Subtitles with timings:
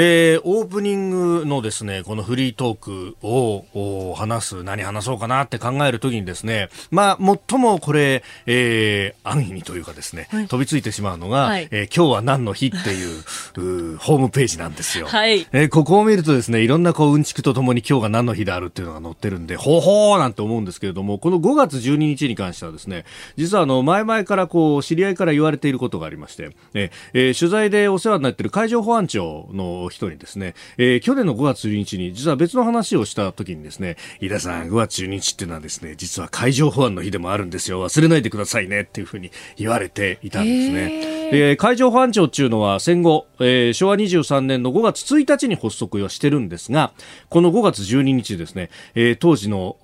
[0.00, 1.10] えー、オープニン
[1.40, 13.18] グのですね、このフリートークを話す、何話そうかなって考えるときにですね、まあ、最もこれ、えー、安易にというかですね、はい、飛びついてしまうのが、はい、えー、今日は何の日っていう
[13.58, 15.08] うホームページなんですよ。
[15.08, 15.48] はい。
[15.50, 23.04] えー、ここを見るとですね、いろんなこう、うんちくとともに今日が何の日であるっていうのが載ってるんで、ほほーなんて思うんですけれども、この5月12日に関してはですね、
[23.36, 37.82] 実はあの、前々からこう、知り合いから言われていることがありまして、えー、取材でお世話になっている海上保安庁の人にですね、えー、去年の5月12日に実は別の話をした時にですね、飯田さん5月12日っていうのはですね、実は海上保安の日でもあるんですよ。
[37.84, 41.18] 忘れないでくださいねっていうふうに言われていたんですね。
[41.30, 46.92] で海上保安庁っていうのは戦後、えー、昭和23年の5月1日に発足をしてるんですが、
[47.28, 49.76] この5月12日ですね、えー、当時の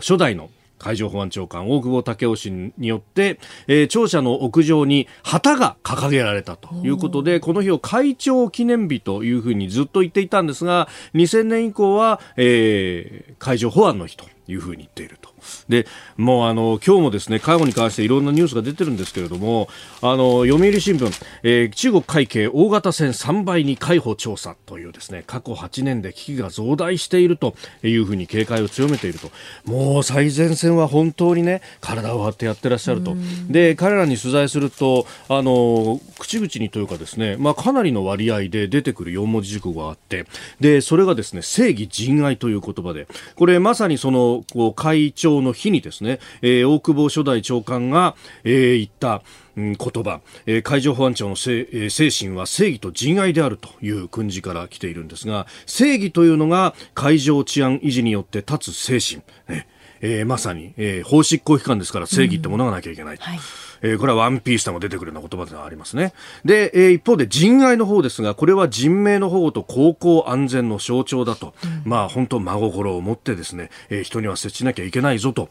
[0.00, 0.50] 初代の
[0.80, 15.29] 海上保安長官大久保武雄氏によって、えー、庁舎の屋上に旗が掲げられたということでこの日を会長記念日というふうにずっと言っていたんですが2000年以降は、えー、海上保安の日というふうに言っていると。
[15.68, 19.68] でもうあの今日もですね介護に関していろんなニュースが出てるんですけれども
[20.02, 21.10] あの読売新聞、
[21.42, 29.30] えー、中国海警大型船3倍に海保調査というですね過去8年で危機が増大しているというふうに警戒を強めていると。
[29.64, 33.16] もう最前線は本当にね体を張ってやってらっしゃると。
[33.48, 40.26] で彼らに取材するとあの口々にというかですね、まあ、かなりの割合で出てくる4文字熟語があって
[40.60, 43.06] でそれがですね正義仁愛という言葉で。
[43.36, 49.22] これまさにそのこう会長の日にですね、えー、大久保初代長官が、えー、言った
[49.56, 59.66] 言葉、えー、海上保安庁の精,、えー、精神は正義と人愛であるという訓示から来ているんですが正義というのが海上治安維持によって立つ精神、ね。
[60.02, 63.16] えー、まさに、えー、法執行機関ですから正義ってものがなきゃいけない。
[63.16, 63.20] うん。
[63.20, 63.38] はい。
[63.82, 66.12] えー、これはワンピースでも出てくるような言葉ではありますね。
[66.44, 75.48] で、えー、一方で人愛の方ですが、これは人命の保護と航行安全の象徴だと、うん、まあ本当真心を持ってですね、えー、人には接しなきゃいけないぞと。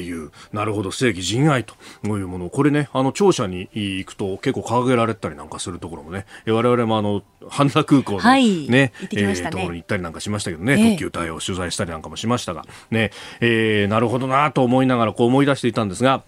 [0.00, 1.74] いう、なるほど正義人愛と
[2.04, 2.50] いうもの。
[2.50, 16.22] これね、あの庁舎に行くと結構掲げられたりなんかするところもね、我々もあの、羽田空港のね、はい、ねえー、ところに行ったりなんかしましたけどね、特急隊を取材したりなんかもしましたが、ね、えー、なるほどなと思いながらこう思い出していたんですが、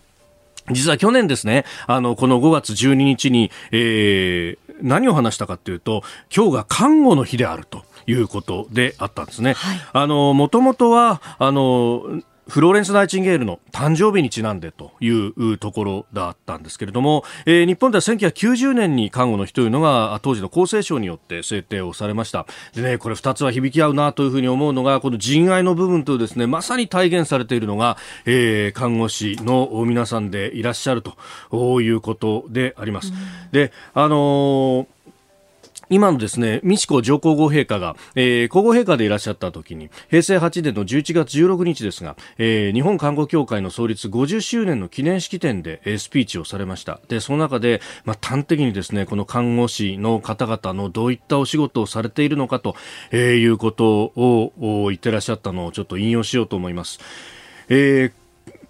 [0.70, 6.02] 実は去年ですね、あの、この5月12日に、えー、何を話したかというと、
[6.34, 9.54] 今日が看護の日であるということであったんですね。
[9.54, 22.46] はい、あの、もともとは、あの、フローレンス・ナイチンゲールの誕生日にちなんでというところだったんですけれども、えー、日本では1990年に看護の日というのが当時の厚生省によって制定をされました。
[22.74, 33.12] でね、これ2つは響き合うなというふうに思うのが、この人愛の部分とですね、まさに体現されているのが、えー、看護師の皆さんでいらっしゃるということであります。
[33.12, 34.86] うん、で、あのー
[35.88, 47.00] 今のですね、美智子上皇后陛下が、えー、皇后陛下でいらっしゃった時に、平成8年の11月16日ですが、えー、日本看護協会の創立50周年の記念式典で、えー、スピーチをされました。
[47.08, 52.76] で、その中で、まあ、端的にですね、この看護師の方々のどういったお仕事をされているのかと、
[53.10, 57.00] えー、いうことを言ってらっしゃったのをちょっと引用しようと思います。
[57.68, 58.21] えー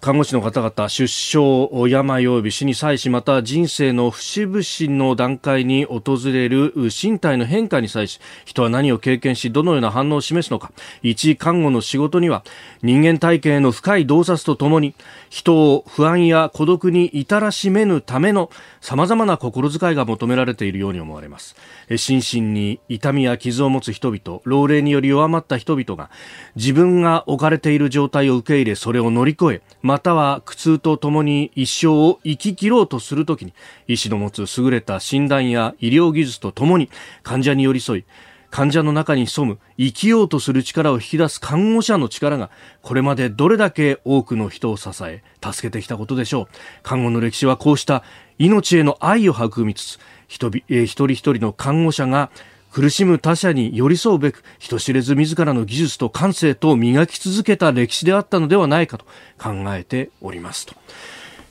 [0.03, 10.73] 看護師の方々、出生、病及び死に際し、また人生の節々の段階に訪れる身体の変化に際し、人は何を経験し、どのような反応を示すのか。
[11.03, 12.43] 一看護の仕事には、
[12.81, 14.93] 人間体系の深い洞察とともに、
[15.29, 18.49] 人を不安や孤独に至らしめぬための
[18.81, 21.55] 様々な心遣いが求められているように思われます。
[21.95, 26.09] 心身に痛みや傷を持つ人々、老齢により弱まった人々が、
[26.57, 33.53] 自分が置かれている状態を受け入れ、それを乗り越え、ままたは苦痛とともに一生を生き切ろうとするときに、
[33.87, 36.89] 医師の持つ優れた診断や医療技術とともに
[37.21, 38.05] 患者に寄り添い、
[38.49, 42.49] 患者の中に潜む生きようとする力を引き出す看護者の力が
[42.81, 46.55] これまでどれだけ多くの人を支え助けてきたことでしょう。
[46.81, 48.01] 看護の歴史はこうした
[48.39, 52.31] 命への愛を育みつつ一人一人一人の看護者が
[52.73, 59.05] 苦しむ他者に寄り添うべく人知れず自らの技術と感性と磨き続けた歴史であったのではないかと
[59.37, 60.73] 考えておりますと、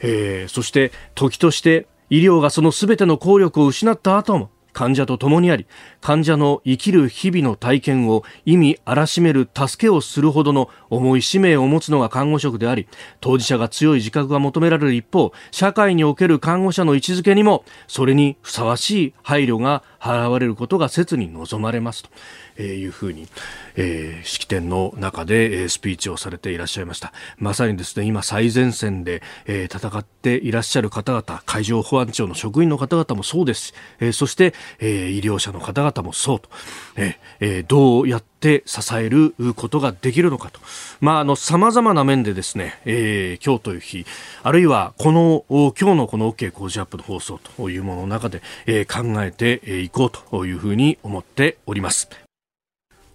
[0.00, 5.66] えー、そして時として医療がその全ての効力を失った後も患者と共にあり
[6.00, 12.88] 患者の生きる日々の体験を意味あらしめる助けをするほどの重い使命を持つのが看護職であり
[13.20, 22.10] 当事者が強い自覚が求められる一方社会における看護者の位置づけにもそれにふさわしい配慮が払われることが切に望まれますと。
[22.56, 23.28] えいうふうに、
[23.76, 36.48] えー、式典の中で、え、スピーチをされていらっしゃいましたまさにですね今最前線で、えー、戦っていらっしゃる方々海上保安庁の職員の方々もそうですし、えー、そして、えー、医療者の方々もそうと、
[36.96, 40.60] えー、どうやって支えることができるのかと、
[41.00, 44.04] まあ、あの様々な面でですね、えー、今日という日
[44.42, 52.08] あるいはこの今日のこの OK 工事アップの放送というものの中で、えー、考えていこうというふうに思っております。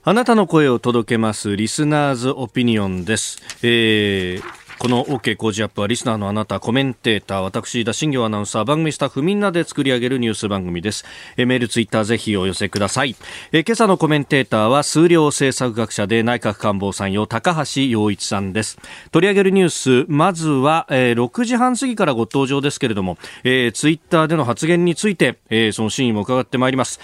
[0.03, 3.39] あなたの声を届けますリスナーズオピニオンです。
[3.61, 11.03] えーこの OK 工事アップはリスナーのあなた、コメンテーター、私、田新行アナウンサー、番組スタッフみんなで作り上げるニュース番組です。
[11.35, 13.15] メール、ツイッターぜひお寄せください。
[13.51, 18.77] え今朝のコメンテーターは数量政策学者で内閣官房参与高橋洋一さんです。
[19.11, 19.69] 取り上げるニュー
[20.05, 26.99] ス、まずは、え、6時半過ぎからご登場ですけれども、えー、ツイッターでの発言について、え、その真意も伺ってまいります。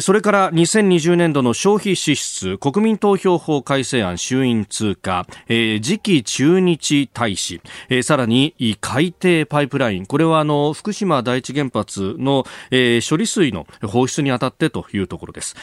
[0.00, 7.60] それから2020年度の消費支出国民投票法改正案衆院通過、次期駐日大使、
[8.04, 10.06] さらに海底パイプライン。
[10.06, 15.56] これはあの福島第一原発の、処理水の放出にあたってというところです、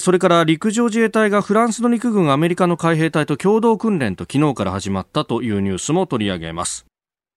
[0.00, 6.84] それから陸上自衛隊がフランスの陸軍アメリカの海兵隊と共同訓練と昨日から始まったというニュースも取り上げます。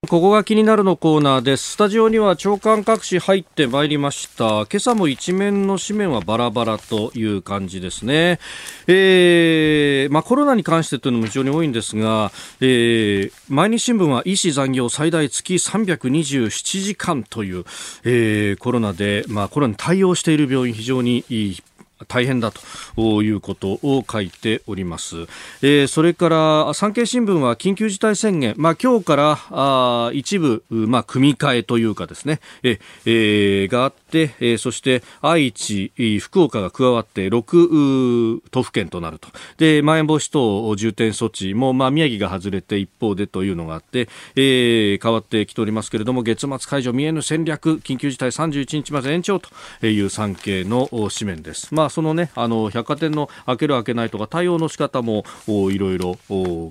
[0.08, 1.72] ここが気になるのコーナーです。
[1.72, 4.66] スタジオには長官各紙入ってまいりました。
[4.66, 8.40] 今朝も一面の紙面はバラバラという感じですね。
[8.88, 12.32] えー、まあコロナに関してというのも非常に多いんですが、
[12.62, 17.66] えー、毎日新聞は医師残業最大月327時間という、
[18.06, 21.64] えー、コロナで、まあコロナに対応している病院非常にいい
[22.08, 22.52] 大変だ
[22.96, 25.28] ということを書いております。
[25.62, 39.30] えー、それから産経新聞は緊急事態宣言、まあ今日からあ一部まあ組み替えというかですね、えー、があって、えー、そして愛知、福岡が加わって6都府県となると。
[39.58, 49.50] で、まん延防止等重点措置もまあ宮城が外れて一方でというのがあって、えー、変わってきておりますけれども月末解除見えぬ戦略緊急事態31日まで延長と
[49.86, 51.74] いう産経の紙面です。
[51.74, 56.18] まあそのね、あの百貨店の開ける開けないとか対応の仕方もいろいろ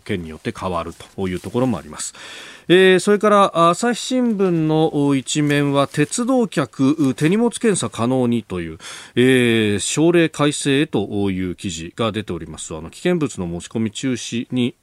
[0.04, 2.14] 県によって変わるというところもあります。
[2.68, 8.78] えー、それから朝日新聞の一面は鉄道客手荷物検査可能にという、
[9.14, 12.74] えー、省令改正へという記事が出ております。
[12.74, 14.74] あの危険物の持ち込み中止に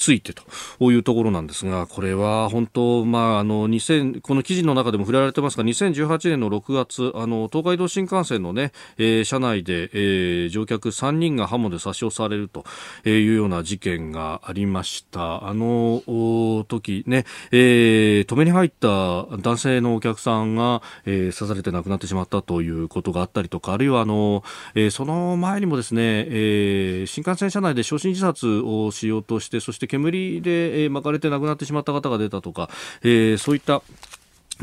[0.00, 12.64] ついてというところなんですが、これは本当、まあ、あの、2000、この記事の中でも触れられてますが、2018年の6月、あの、東海道新幹線のね、えー、車内で、えー、乗客3人が刃物で差し押されると
[13.06, 15.46] いうような事件がありました。
[15.46, 18.88] あの時ね、えー、止めに入った
[19.36, 24.42] 男性のお客さんが、えー、刺されて亡くなってしまったということがあったりとか、あるいはあの、
[24.74, 32.70] えー、その前にもですね、えー、新幹線車内で焼身自殺をしようとして、そして煙で、巻かれて亡くなってしまった方が出たとか、
[33.02, 33.82] えー、そういった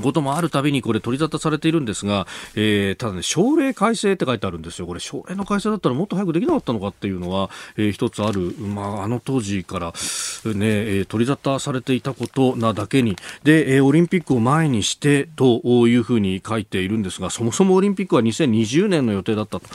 [0.01, 4.87] こともあるたびにこれ取り沙汰されているんですが、えー、ただね、省令改正って書いてあるんですよ。
[4.87, 19.67] これ、省令の改正だったらもっと早くできなかったのかっていうのは、えー、一つある、まあ、あの当時からね、えー、取り沙汰されていたことなだけに、で、えー、オリンピックを前にしてというふうに書いているんですが、そもそもオリンピックは2020年の予定だったと。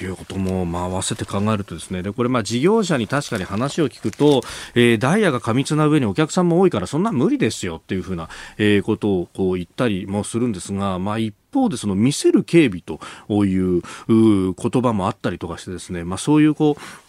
[0.00, 4.42] いうことも、まあ、合わせて考えるとですね、で、これ、まあ、事業者に確かに話を聞くと、
[4.74, 13.00] えー、ダイヤが過密な上にお客さんも多いから、そんな無理ですよっていうふうな、えー、ことをこう言ったりもするんですが、まあ、一方でその見せる警備と
[13.44, 17.05] いう言葉もあったりとかしてですね、まあ、そういうこう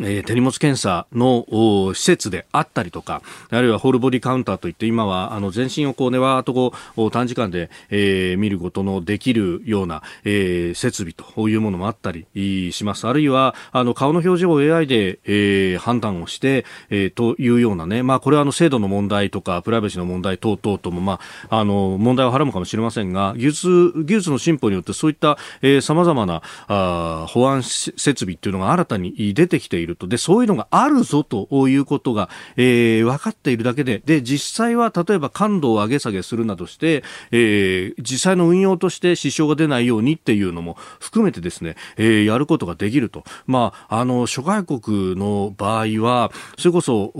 [0.00, 1.46] えー、手荷物検査の
[1.94, 12.26] 施設であったりとか、あるいはホールボディカウンターといって今はあの全身をこうねわーっとこう短時間で、えー、見ることのできるような、えー、設備というものもあったり
[12.72, 13.06] します。
[13.06, 30.06] あるいはあの顔の表情を AI で、えー、判断をして、えー、というようなね、まあこれはあの制度の問題とかプライバシーの問題等々ともまああの問題をはらむかもしれませんが、技術技術の進歩によってそういった、えー、様々なあ保安設備っていうのが新たに出てきているいると。
[30.06, 43.24] で、そういうのがあるぞということが、えー、分かっているだけで、で、実際は例えば感度を上げ下げするなどして、えー、実際の運用として支障が出ないようにっていうのも含めてですね、えー、やることができると。
[43.46, 47.12] まあ、あの、諸外国の場合は、それこそ、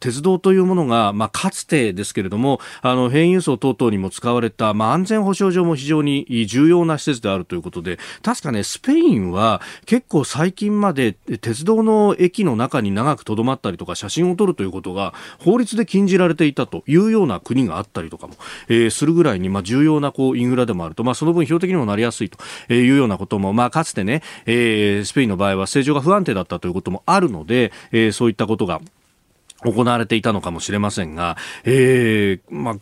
[0.00, 18.34] 鉄道というものが、まあ、かつてですけれども、あの、変輸送等々にも使われた、まあ、安全保障上も非常に重要な施設であるということで、確かね、スペインは結構最近まで鉄道のの駅の中に長く留まったりとか、写真を撮るということが法律で禁じられていたというような国があったりとかも、
[18.68, 22.38] えー、するぐらいに、まあ、重要なこうインフラでもあると、まあ、その分標的にもなりやすいと
[22.72, 28.80] いうようなことも、まあ、かつてね、えー、スペインの場合は政情が不安定だったということもあるので、えー、そういったことが
[29.64, 32.74] 行われていたのかもしれませんが、えー、まあ、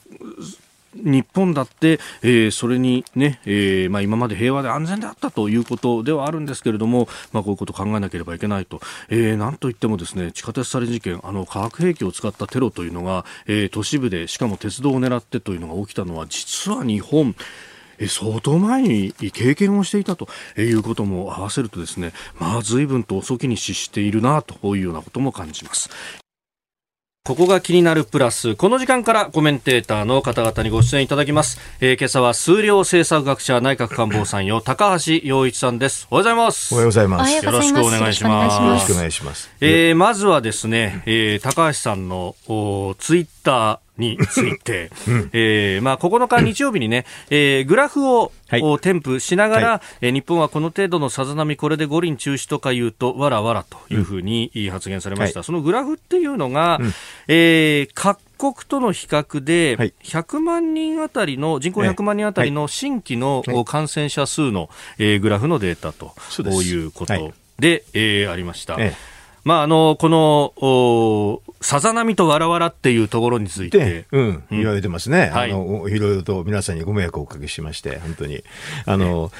[0.94, 17.34] 日本だって、えー、それにね、えーまあ、今まで平和で安全であったということではあるんですけれども、まあ、こういうことを考えなければいけないと、えー、なんといってもですね地下鉄サリン事件あの化学兵器を使ったテロというのが、えー、都市部でしかも鉄道を狙ってというのが起きたのは実は日本
[18.08, 25.90] 相当前に経験をしていたということも合わせるとですね、まあ、随分と遅きに失しているなというようなことも感じます。
[27.22, 28.56] ここが気になるプラス。
[28.56, 31.60] この時間からコメンテーターの方々にご出演いただきます。
[31.82, 36.08] えー、今朝は数量政策学者内閣官房参与高橋洋一さんです。
[36.10, 36.74] おはようございます。
[36.74, 37.44] おはようございます。
[37.44, 38.62] よろしくお願いします。
[38.62, 39.50] よろしくお願いします。
[39.60, 42.36] えー、まずはですね、えー、高橋さんの
[42.98, 55.40] ツイッター、について、 うん、えー、まあ、9日日曜日にね、えー、グラフを、はい、添付しながら、はい、えー、日本はこの程度のさざ波、これで五輪中止とか言うと、わらわらというふうに発言されました。
[55.40, 56.94] はい、そのグラフっていうのが、うん、
[57.28, 66.14] えー、各国との比較で、100万人あたりの、人口100万人あたりの新規の感染者数の、えー、グラフのデータと
[66.62, 68.76] いうことで、えー、ありました。
[68.78, 69.09] ええ
[69.44, 74.06] まあ、あの、この、さざ波とわらわらっていうところについて。
[74.12, 75.30] うん、言われてますね。
[75.32, 78.42] はい、あの、いろいろと皆さんにご迷惑をおかけしまして、本当に。
[78.86, 79.30] あの、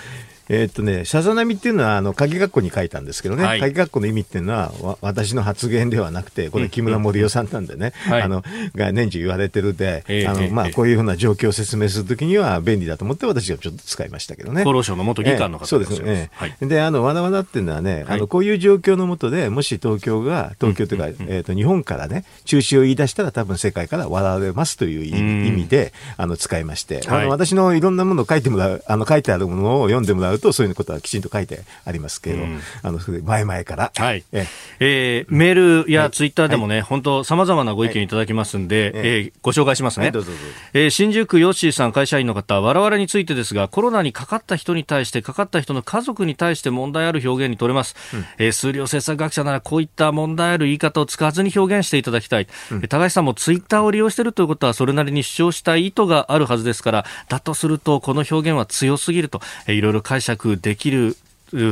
[0.52, 8.42] えー、っとね、さざ波っていうのは、あの、鍵括弧に書いたんですけどね、はい、鍵括弧の意味っていうのは、わ私の発言ではなくて、これ木村盛夫さんなんでね、あの、
[8.74, 14.62] が年中言われてるで、あの、まあ、こういうふうな状況を説明するときには便利だと思って私はちょっと使いましたけどね。
[14.62, 16.30] 厚労省の元議官の方、えー、そうですね。
[16.34, 34.24] はい、で、あの、わなわなっていうのはね、あの、こういう状況のもとで、もし東京が、東京というか、えっ、と、日本からね、中止を言い出したら多分世界から笑われますという意味で、あの、使いまして、あの、私のいろんなものを書いてもらう、あの、書いてあるものを読んでもらうと、そういうことはきちんんと書いてありますけど、うん、あの前々から、はい。
[34.32, 34.46] え
[34.80, 35.26] え。
[35.28, 40.44] ー、メールやツイッターでもね、はい、本当、さまざまなご意見いただきますんで、はい、えー、ご紹介しますね、はい、どうぞどうぞ。
[40.72, 61.16] えー、新宿区ヨッシーさん、会社員の方、我々についてですが、コロナにかかった人に対して、かかった人の家族に対して問題ある表現に取れます、うん、えー、数量政策学者なら、こういった問題ある言い方を使わずに表現していただきたい、うん、高橋さんもツイッターを利用しているということは、それなりに主張したい意図があるはずですから、だとすると、この表現は強すぎると、えー、いろいろ解釈できる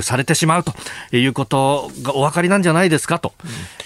[0.03, 0.73] されてしまうと
[1.17, 3.33] いうことがお分かりなんじゃないですかと、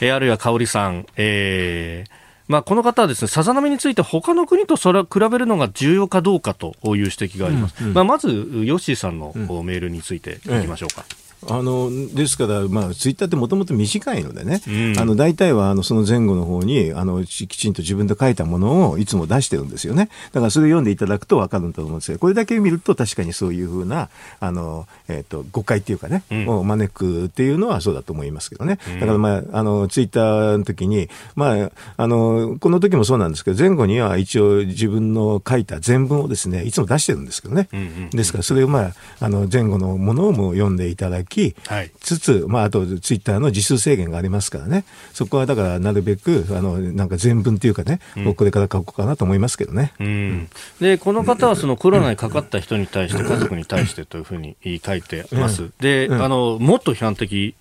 [0.01, 7.77] うん、あるいは香織さん、えーまあ、この方はですね、さざ波について他の国とそれ比べるのが重要かどうかという指摘があります。
[7.81, 11.05] うんうん、まあ、まず、ヨッシーさんのメールについていきましょうか。
[11.09, 20.09] うんあのですから、まあ、ツイッターってもともと短いのでね、うん、あの大体はあのその前後の方にあのきちんと自分で書いたものをいつも出してるんですよね。
[20.33, 24.09] だからそれを読んでいただくと分かるんだと思うんですけど、これだけ見ると確かにそういうふうな
[24.41, 28.79] あの、えーと、誤解っていうかね、うん、を招くっていうのはそうだと思いますけどね。
[29.01, 37.69] だから、まあ、あのツイッターの時に、まあ、あのこの時もそうなんですけど、前後には一応自分の書いた全文をですねいつも出してるんですけどね。
[37.73, 41.32] うんうん、ですから、それを、まあ、あの前後のものをも読んでいただき、
[41.67, 41.91] はい。
[42.01, 49.93] つつ、まあ、あとツイッターの字数制限がありますからね、そこはだからなるべく、あのなんか全文っていうかね、うん、これから書こうかなと思いますけどね。
[50.01, 50.49] うん、
[50.81, 55.71] でこの方はそのコロナにかかった人に対して、家族に対してというふうに書いてます。
[55.81, 57.55] で、あのもっと批判的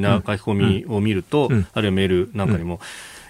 [0.00, 2.80] な書き込みを見ると、あるいはメールなんかにも、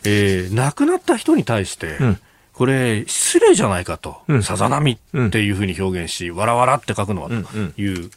[0.05, 1.99] えー、亡くなった人に対して、
[2.57, 7.35] これ、失礼じゃないかと、さざ波っていうふうに表現し、わらわらって書くのはと
[7.81, 8.11] いう、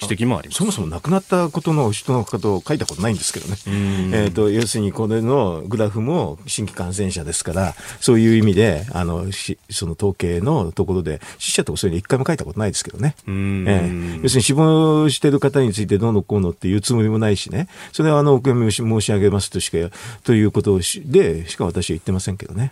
[0.00, 0.58] 指摘もあります。
[0.58, 19.78] そもそも亡くなったことの人の方を書いたことないんですけどね、えーと、要するにこれのグラフも新規感染者ですから、そういう意味で、あのしその統計のところで、死者とかそういうの一回も書いたことないですけどね、えー、要するに死亡している方についてどうのこうのっていうつもりもないしね、それはあのお悔やみ申し上げますとしか、
[20.24, 22.70] ということでしか私は言ってませんけどね。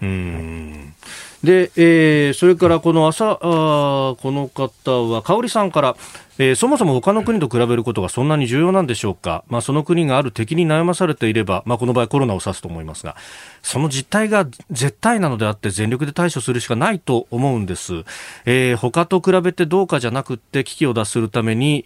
[1.42, 5.96] で、えー、それからこの朝、あこの方は、香織さんから、
[6.38, 13.16] えー、そもそも他の国と比べることがそんなに重要なんでしょうか、まあ、その国がある敵に悩まされていれば、まあ、この場合コロナを指すと思いますが
[13.62, 18.04] その実態が絶対なのであって全力で対処するしかないと思うんです、
[18.44, 21.84] えー、他と比べてどうかじゃなくって危機を脱するために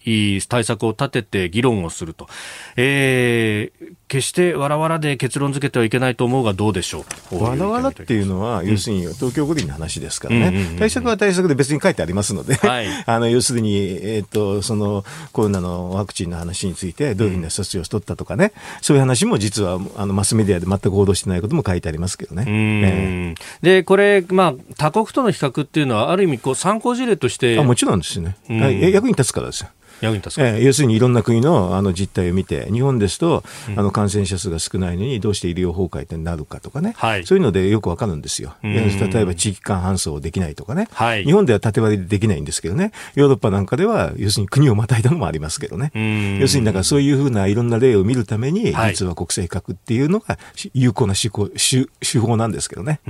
[0.49, 2.29] 対策を立てて議論をすると、
[2.77, 7.43] えー、決してわらわらで結論付けてはいけないと思うがどうでしょう？
[7.43, 22.45] わらわらっていうのは、要するに東京五輪の話ですからね、対策は対策で別に書いてありますので、はい、 あの要するに、えーと、そのコロナのワクチンの話についてどういうふうな措置を取ったとかね、そういう話も実はあのマスメディアで全く報道してないことも書いてありますけどね。
[22.47, 29.71] えー、でこれ、まあ、他国との比較っていうのはある意味こう参考事例としてあもちろんですね、役に立つからですよ。
[30.01, 38.55] 役に立つえー、要するにいろんな国のあの実態を見て、日本ですと、うん、あの感染者数が少ないのに、どうして医療崩壊ってなるかとかね、はい、そういうのでよくわかるんですよ。
[38.63, 45.93] 例えば地域間搬送できないとかね、はい、日本では縦割りでできないんですけどね、ヨーロッパなんかでは、要するに国をまたいだのもありますけどね、
[46.41, 50.39] 要するにだからそういうふうないろんな例を見るために、実は国際比較っていうのが
[50.75, 53.01] 有効な手法手法なんですけどね。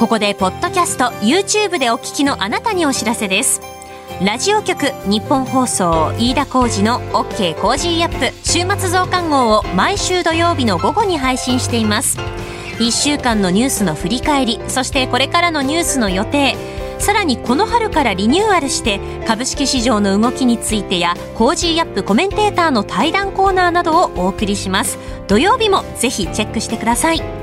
[0.00, 3.60] ここでポッドキャスト YouTube でお聞きのあなたにお知らせです。
[4.24, 12.18] ラジオ局日本放送飯田浩二の OK コージーアップ週末増刊号を毎週土曜日の午後に配信しています。
[12.78, 16.56] 1週間のニュースの振り返りそしてこれからのニュースの予定
[16.98, 24.98] さらにこの春からリニューアルして株式市場の動きについてや Cozy up コメンテーターの対談コーナーなどをお送りします。
[25.28, 27.39] 土曜日もぜひチェックしてください。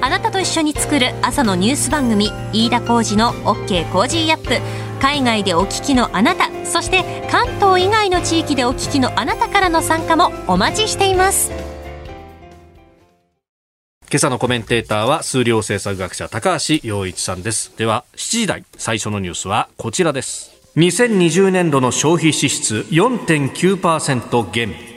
[0.00, 4.60] あなたと一緒に作る朝のニュース番組飯田浩二の OK コージーアップ。
[5.00, 11.50] 海外でお聞きのあなたそして関東以外の地域でお聞きのあなたからの参加もお待ちしています。
[14.10, 17.76] 今朝のコメンテーターは数量政策学者高橋洋一さんです。
[17.76, 20.52] では7時台最初のニュースはこちらです。
[20.76, 24.87] 2020年度の消費支出4.9%減。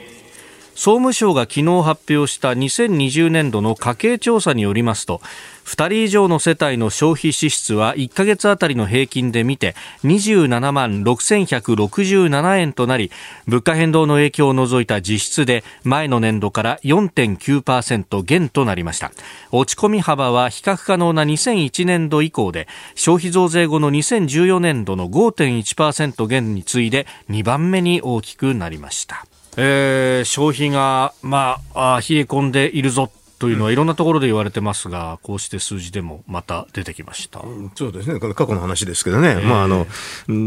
[0.74, 5.20] 総務省が昨日発表した2020年度の家計調査によりますと
[5.64, 9.74] 2人以上の世帯の消費支出は1ヶ月あたりの平均で見て
[10.04, 13.10] 27万6167円となり
[13.46, 19.12] 物価変動の影響を除いた実質で前の年度から4.9%減となりました。
[19.50, 29.26] 落ち込み幅は比較可能な2001年度以降で消費増税後の2014年度の5.1%減に次いで2番目に大きくなりました。
[29.56, 37.42] えー、消費が、まあ、あ冷え込んでいるぞというのはいろんなところで言われてますが、こうして数字でもまた出てきました。
[37.74, 38.20] そうですね。
[38.20, 39.30] これ過去の話ですけどね。
[39.30, 39.86] えー、まあ、あの、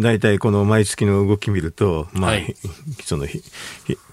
[0.02, 2.56] 大体この毎月の動き見ると、まあ、はい、
[3.04, 3.26] その、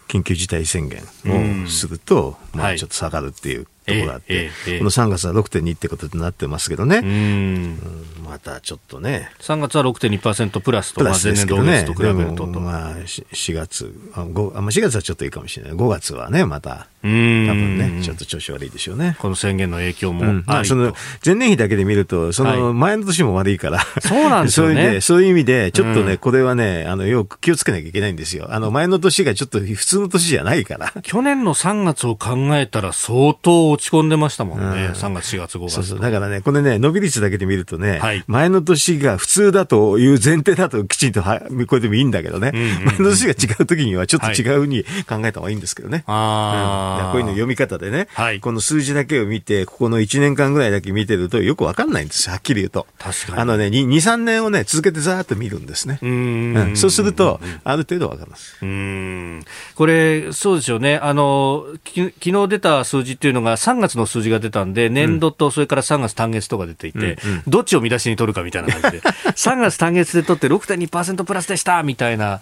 [0.09, 7.79] 緊急事態宣言をすると、まあ、ちょっと下がるっていうところがあって、この3月は6.2ってことになってますけどね、うん、
[8.25, 9.31] またちょっとね。
[9.41, 12.47] 3月は6.2%プラスと、プラスですけどね、と比べると。
[12.47, 15.73] まあ、4月あ5、4月はちょっといいかもしれない。
[15.75, 19.17] 5月はね、また、多分ね、ちょっと調子悪いでしょうね。
[19.19, 25.01] この宣言の影響も、うん、まあ、その前年比だけで見ると、その前の年も悪いから、はい、そうなんですよね。
[25.01, 28.47] そういう意味で、ちょっとね、これはね、あの、よく気をつけなきゃいけないんですよ。
[28.51, 30.93] あの、前の年がちょっと普通の年じゃないから。
[31.03, 34.65] 去年の3月を考えたら相当落ち込んでましたもんね。
[34.65, 35.75] うん、3月、4月、5月。
[35.75, 36.01] そうそう。
[36.01, 46.05] だからね、これね、伸び率だけで見るとね、はい、前の年が普通だという前提だときちんとはこれでもいいんだけどね、うんうんうん、前の年が違う時にはちょっと違うふうに考えた方がいいんですけどね。
[46.07, 52.87] はい、うん、こういうの読み方でね、はい、この数字だけを見て、ここの1年間ぐらいだけ見てるとよくわかんないんですよ、はっきり言うと。
[52.99, 53.39] 確かに。
[53.39, 55.99] あのね、2、3年をね、続けてざーっと見るんですね。
[56.03, 58.59] うん,、そうすると、ある程度わかります。
[58.63, 59.45] うん。
[59.75, 60.97] これ、そうですよね。
[60.97, 72.41] あの、き昨日出た数字っていうのが3月の数字が出たんで、年度とそれから3月単月とか出ていて、うんうん、どっちを見出しに取るかみたいな感じで、 3月単月で取って6.2%プラスでしたみたいな。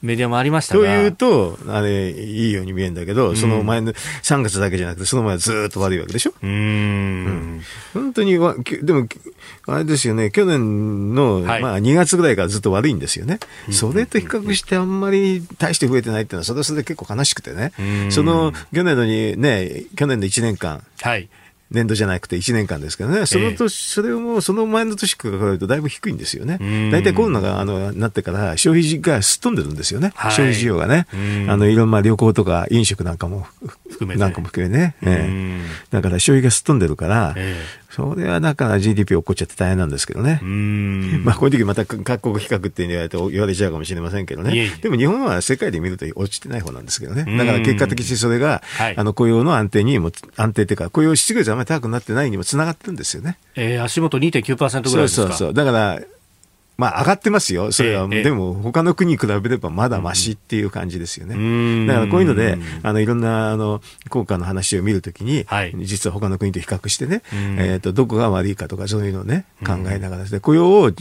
[0.00, 6.34] メディアもありましたというと、あれ、いいように見えるんだけど、うん、その前の3月だけじゃなくて、その前はずっと悪いわけでしょ？
[6.40, 7.62] うん、
[7.94, 9.08] 本当にわ、でも、
[9.66, 13.40] あれですよね、去年の、はい、まあ2月ぐらいからずっと悪いんですよね。
[13.70, 17.72] それと比較してあんまり大して増えてないっていうのは、それはそれで結構悲しくてね。
[18.10, 21.28] その、去年のにね、去年の1年間、はい。
[21.70, 26.58] 年度じゃなくて1年間ですけどね、その年、それをもうその前の年から比べるとだいぶ低いんですよね。
[26.90, 31.06] 大体コロナがあのなってから消費がすっ飛んでるんですよね、はい、消費需要がね。
[31.48, 33.46] あのいろんな旅行とか飲食なんかも
[33.90, 35.92] 含めなんかも含めね、えー。
[35.92, 40.40] だから消費がすっ飛んでるから、えーそれはだから GDP 落っこっちゃって大変なんですけどね。
[40.42, 44.54] まあこういう時また各国比較って言われて言われちゃうかもしれませんけどね。
[44.54, 47.24] いえいえでも日本は世界で見ると落ちてない方なんですけどね。
[47.38, 53.38] だから結果的にそれが、はい、あの雇用の安定にも、安定っていうか雇用失業率あまり高くなってないにもつながってるんですよね。
[53.56, 54.56] えー、足元2.9%
[54.90, 55.22] ぐらいですか？
[55.22, 55.54] そうそうそう。
[55.54, 56.00] だから、
[56.78, 57.72] まあ上がってますよ。
[57.72, 61.86] それは、でも他の国に比べればまだましっていう感じですよね。
[61.88, 70.92] だからこういうので、あの、いろんな、あの、効果の話を見るときに、はい、実は他の国と比較してね、えっ、と、どこが悪いかとかそういうのをね、考えながらで、雇用を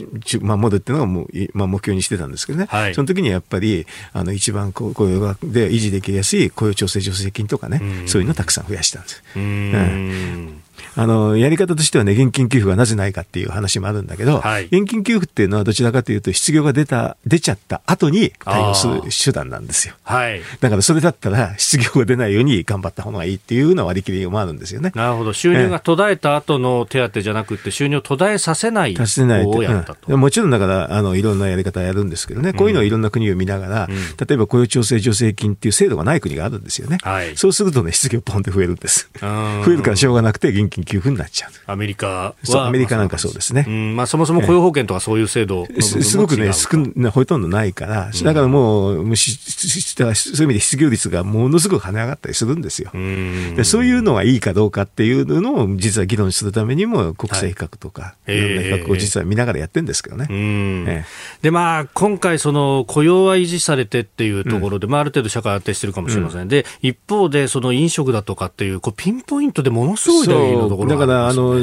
[0.42, 2.66] 守るっていうのがもう、まあ目標にしてたんですけどね。
[2.70, 9.24] はい、その時にやっぱり、あの、一番雇用がで維持できやすい雇用調整助成金とかね、そういうのをたくさん増やしたんです。
[9.36, 10.64] うん
[10.96, 19.96] あの、やり方としてはね、現金給付がなぜないかっていう話もあるんだけど、はい、現金給付っていうのはどちらかというと、失業が出た、出ちゃった後に対応する手段なんですよ。
[20.04, 20.42] はい。
[20.60, 24.92] だからそれだったら、失業が出ないように頑張った方がいいっていうのは割り切りもあるんですよね。
[24.96, 25.34] なるほど。
[25.34, 30.14] 収入が途絶えた後の手当じゃなくて、収入を途絶えさせない方をやったと。
[30.14, 36.98] うん、もちろんだから、あの、いろんなやり方やるんですけどね、こういうのをいろんな国を見ながら、うん、例えば雇用調整助成金っていう制度がない国があるんですよね。
[37.02, 37.36] はい。
[37.38, 39.10] そうするとね、失業ポンって増えるんです。
[39.20, 41.52] 増えるからしょうがなくて現金給付になっちゃう。
[41.66, 42.68] アメリカは。
[42.68, 43.66] アメリカなんかそうですね。
[43.68, 52.92] うん、まあそもそも雇用保険とかそういう制度すごくね、少な、ほとんどないから、だからもう、しそういう意味で失業率がものすごく跳ね上がったりするんですよ。
[52.94, 60.28] でそういうのはいいかどうかっていうのを実は議論するためにも国際比較とか、はい、いろんな比較を実は見ながらやってるんですけどね。
[60.30, 61.06] え
[61.42, 66.42] で、まあ今回その雇用は維持されてっていうところで、うん、まあある程度社会安定してるかもしれません。
[66.42, 70.28] うん、で、一方でその飲食だとかっていう、こうピンポイントでものすごい
[70.60, 71.56] のところだからあの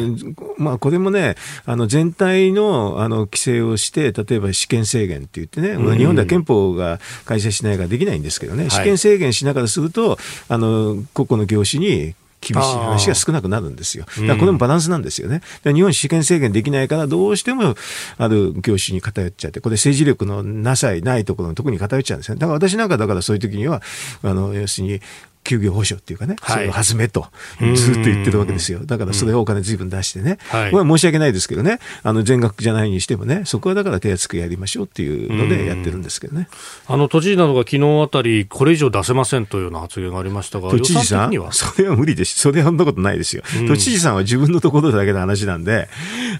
[0.58, 14.04] まあ、これもね、あの全体のあの規制をして、例えば試験制限って言ってね、うん、日本では憲法が改正しないからできないんですけどね、試験制限しながらすると、あの個々の業種に厳しい話が少なくなるんですよ。
[14.04, 15.40] だからこれもバランスなんですよね。
[15.64, 17.74] 日本試験制限できないから、どうしても
[18.18, 22.36] ある業種に偏っちゃって、これ政治力のなさい、ないところのところに偏っちゃうんですね。
[22.36, 23.82] だから私なんかだからそういう時には、
[24.22, 25.00] あの、要するに、
[25.44, 27.26] 休業保障っていうかね、はい、それを始めと、
[27.74, 28.80] ずっと言ってるわけですよ。
[28.84, 36.48] だからそれをお金ずいぶん出してね、これは申し訳ないですけどね、あの全額じゃないにしてもね、そこはだから手厚くやりましょうっていうのでやってるんですけどね。
[36.86, 42.38] あの都知事などが昨日あたり、これ以上出せませんというような発言がありましたが、都知事さん、それは無理です。
[42.38, 43.42] それはそんなことないですよ。
[43.68, 45.88] 都知事さんは自分のところだけの話なんで、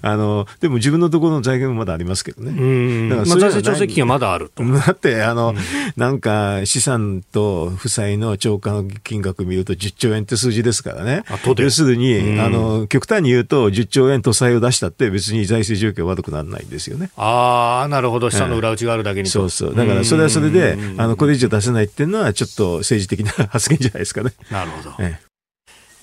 [0.01, 3.09] あの、でも自分のところの財源もまだありますけどね。
[3.09, 4.63] だから財政調整金がまだあると。
[4.65, 5.53] だって、あの、
[5.95, 11.23] なんか資産と負債の超過の金額見ると10兆円って数字ですからね。
[11.57, 17.09] 要するに、あの、極端に言うと、10兆円都債を出したって別に財政状況悪くならないんですよね。
[17.17, 18.29] ああ、なるほど。
[18.29, 19.75] 資産の裏打ちがあるだけに、そうそう。
[19.75, 24.31] だからそれはそれで、あの、これ以上出せないっていうのは、ちょっと政治的な発言じゃないですかね。
[24.51, 24.95] なるほど。
[24.99, 25.25] ええ、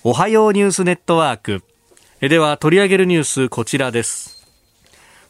[0.04, 1.62] おはようニュースネットワーク。
[2.20, 4.46] では、取り上げるニュース、こちらです。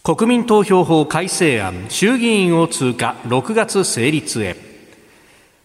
[0.03, 4.72] 国民投票法改正案、衆議院を通過、6月成立へ。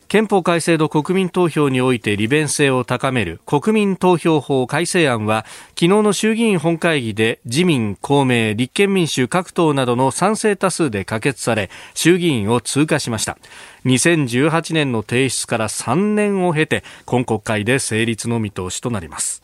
[0.08, 13.38] 憲法改正と国民投票において利便性を高める国民投票法改正案は昨日の衆議院本会議で自民、公明、立憲民主各党などの賛成多数で可決され衆議院を通過しました。
[13.86, 19.42] 2018年の提出から3年を経て今国会で成立の見通しとなります、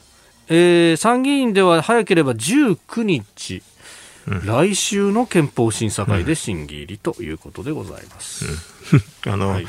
[0.49, 3.63] えー、参議院では早ければ19日
[4.25, 8.45] うん、来週の憲法審査会で審議入りということでございます。
[9.25, 9.65] うん、あの、はい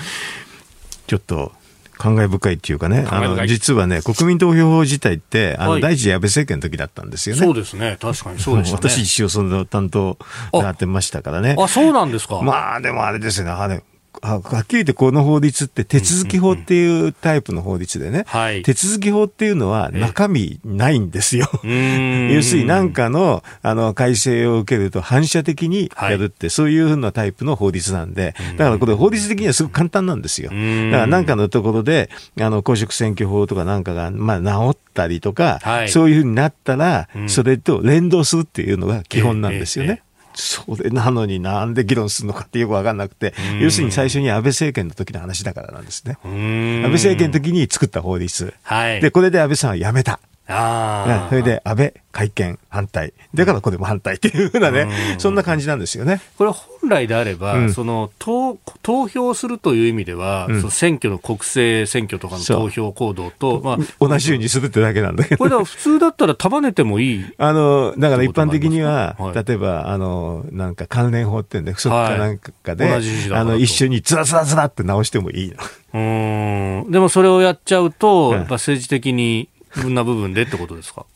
[1.14, 1.52] ちょっと
[1.96, 7.42] 感慨深いっていうかね、あの実はね、国民投票法自体って、あの、第一次安倍政権の時だったんですよね。
[7.42, 8.72] そうですね、確かにそうですね。
[8.82, 10.18] 私一応その担当
[10.52, 11.54] やってましたからね。
[11.56, 12.40] あ、そうなんですか。
[12.42, 13.82] まあ、でもあれですね、あれ、
[14.24, 18.24] はっきり言ってこの法律って手続き法っていうタイプの法律でね、
[18.62, 21.48] 手続き法っていうのは中身ないんですよ。
[21.64, 30.48] 要するに何かのあの改正を受けると反射的にやるって、そういうふうなタイプの法律なんで、だからこれ法律的にはすごく簡単なんですよ。
[30.48, 30.56] だか
[31.02, 32.08] ら何かのところで、
[32.40, 40.02] あの公職選挙法とかなんかが、まあ治ったりとか、そういうふうになったら、それと連動するっていうのが基本なんですよね。
[40.34, 46.18] それなのになんで議論するのかってよくわかんなくて、要するに最初に安倍政権の時の話だからなんですね。
[46.24, 48.54] 安倍政権の時に作った法律。
[48.62, 50.20] はい、で、これで安倍さんは辞めた。
[50.46, 53.12] あそれで安倍会見反対。
[53.34, 56.20] だからこれも反対っていうふうなね、そんな感じなんですよね。
[56.38, 63.76] これ本来であれば、うん、その投投票するという意味では、うん、その選挙の国政選挙とかの投票行動と、まあ、
[64.06, 65.38] 同じようにするってだけなんだけど。
[65.38, 67.24] これだ普通だったら束ねてもいい。
[67.38, 73.02] あの、だから一般的には、はい、例えば、あの、なんか関連法ってんで、不足かなんかで、はい、
[73.32, 75.56] あの、一緒にずらずらずらって直してもいいの。
[75.94, 76.90] うん。
[76.90, 81.06] でもそれをやっちゃうと、やっぱ政治的に、分分な部分でってことですか？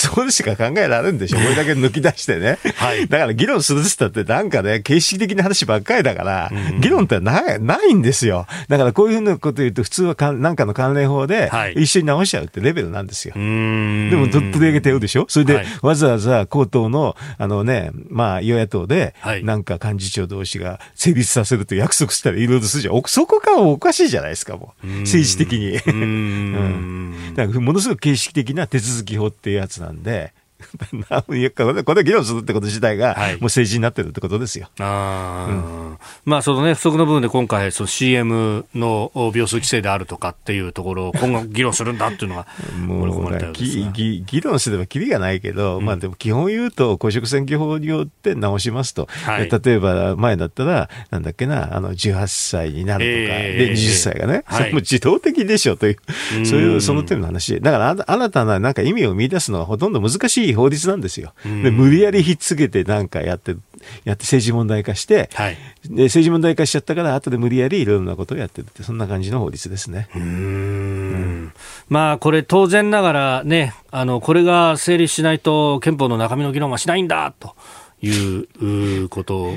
[0.00, 2.58] そうしか考えられるんでしょ、これだけ抜き出してね。
[2.76, 8.46] はい、だから議論するって言ったって、なんかね、形式的な話ばっかりだから、うん、議論ってないないんですよ。
[8.68, 13.34] だからこういうふうなこと言うと、普通はかなんかの関連法で、一緒に直しちゃうってレベルなんですよ。
[13.34, 23.02] はい、でも、取り上げてるでしょそれで、わざわざ公党の、あのね、まあ、与野党で、なんか幹事長同士が成立させると約束したらいろいろするじゃん。
[23.06, 24.86] そこからおかしいじゃないですか、もう。
[25.00, 25.76] 政治的に。
[25.86, 27.34] うん。
[27.34, 30.32] だからものすごく形式的な手続き法っていうやつなんで、
[31.84, 34.68] これ議論するってこと自体が、もう政治になってるってことですよ。
[34.78, 42.46] あうん、まあ、そのね、不足の部分で今回、その CM の秒数規制であるとかっていうところを今後議論するんだっていうのが
[42.78, 55.96] もう議論すればきりがないけど、うん、まあでも基本言うと、公職選挙法によって直しますと、はい、例えば前だったら、なんだっけな、あの18歳になるとか、えー、で20歳がね、はい、それも自動的でしょという、
[56.44, 57.60] そういうその点の話。
[57.60, 61.32] だから新たななんか意味を見出すのはほとんど難しい法律なんですよ。
[61.44, 63.56] で無理やりひっつけてなんかやって
[64.04, 70.08] やって政治問題化して、はい、で政治問題化しちゃったから後で無理やりいろいろなことをやってるってそんな感じの法律ですね。
[70.14, 71.52] うん、
[71.88, 77.54] まあこれ当然ながらねあのこれが成立しないと憲法の中身の議論はしないんだと
[78.02, 79.52] いうこと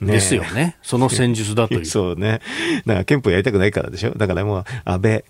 [0.00, 1.86] ですよね、ねその戦術だという。
[1.86, 2.40] そうね。
[2.86, 4.10] だから憲法やりたくないからでしょ。
[4.16, 5.24] だからもう安倍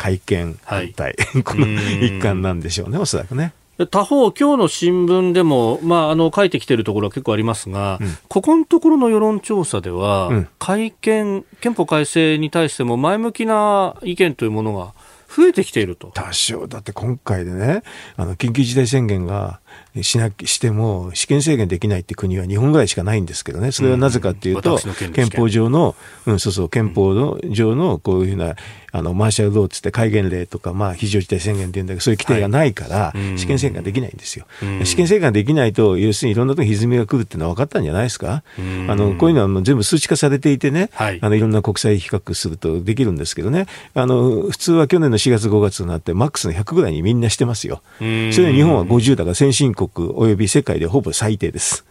[0.00, 3.52] 会見反対、はい、この一環なんでしょうね、おそらくね。
[3.86, 14.92] 他方、今日の新聞でも、まあ、あの書いてきているところは結構ありますが、うん、ここのところの世論調査では、うん、改憲、憲法改正に対しても前向きな意見というものが
[15.34, 16.10] 増えてきていると。
[16.12, 17.82] 多少、だって今回でね、
[18.16, 19.60] あの、緊急事態宣言が
[20.02, 24.78] しなしても、試験制限できないって国は日本ぐらいしかないんですけどね、それはなぜかっていうと、
[25.12, 25.94] 憲法上の、
[26.26, 28.54] うん、そうそう、憲法の上のこういうふうな
[28.92, 34.46] あの、マーシャルローつって戒厳令とか、まあ、非常事態宣言って言うんだけど、そういう規定がないから、試験制限ができないんですよ。
[34.84, 38.42] 試験制限ができないと、要するにいろんなところに歪みが来るっていうのは分かったんじゃないですか。
[38.88, 47.82] あの、こういうのはもう全部数値化されていてね、はい、あの、いろんな国際比較するとできるんですけどね、あの、普通は去年の4月5月になって、マックスの100ぐらいにみんなしてますよ。
[47.98, 51.84] それで日本は50だから先進国及び世界でほぼ最低です。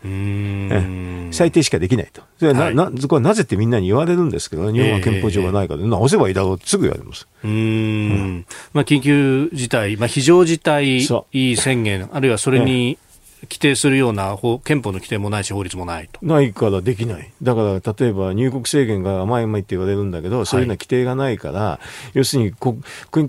[1.32, 2.22] 最低しかできないと。
[2.38, 6.56] それはな、はい、な、これはなぜってみんなに言われるんですけど、日本は憲法上がないから、直せばいいだろう。
[6.56, 7.28] ってすぐ言われます。
[7.44, 12.98] うん、まあ、緊急事態、まあ、非常事態宣言、あるいはそれに
[13.44, 16.20] 規定するような憲法の規定もないし、法律もないと。
[16.26, 17.32] ないからできない。
[17.42, 22.54] だから、例えば入国制限が甘い甘いって言われるんだけど、そういうような規定がないから、はい、要するに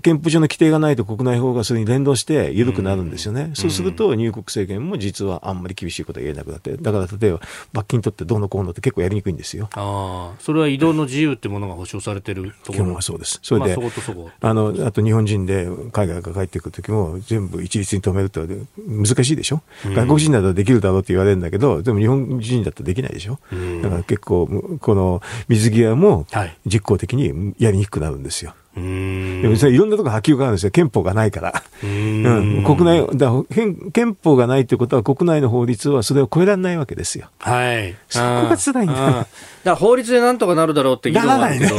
[0.01, 3.51] 憲法上の規定がないと国内法がそれに連動して緩くなるんですよね。
[3.53, 7.39] うそうすると入国制限も実はあんまり厳しいことは言えなくなって、だから例えば
[7.73, 9.69] 罰金取ってどうのこうのって結構やりにくいんですよ。
[9.73, 13.39] ああ、それは移動の自由ってものが保障されてるところ基本はそうです。
[13.41, 18.41] それで、まあ、そこあの、あと日本人で海外から帰ってくるときも全部一律に止めるって
[18.77, 19.61] 難しいでしょ。
[20.01, 23.39] 外国人ならできるだろうって言われるんだけど、でも日本人だったらできないでしょ？
[23.81, 24.47] だから結構、
[24.79, 26.25] この水際も
[26.65, 28.53] 実効的にやりにくくなるんですよ。
[28.73, 30.71] でもいろんなところ波及があるんですよ。
[30.71, 31.63] 憲法がないから。
[31.83, 37.29] うん、国内だ憲法がないということは国内の法律はそれを超えられないわけですよ。
[37.39, 37.95] はい。
[38.07, 38.95] そこが辛いんだ。
[38.95, 39.27] だ
[39.63, 41.75] だ法律でなんとかなるだろうって議論があるけど、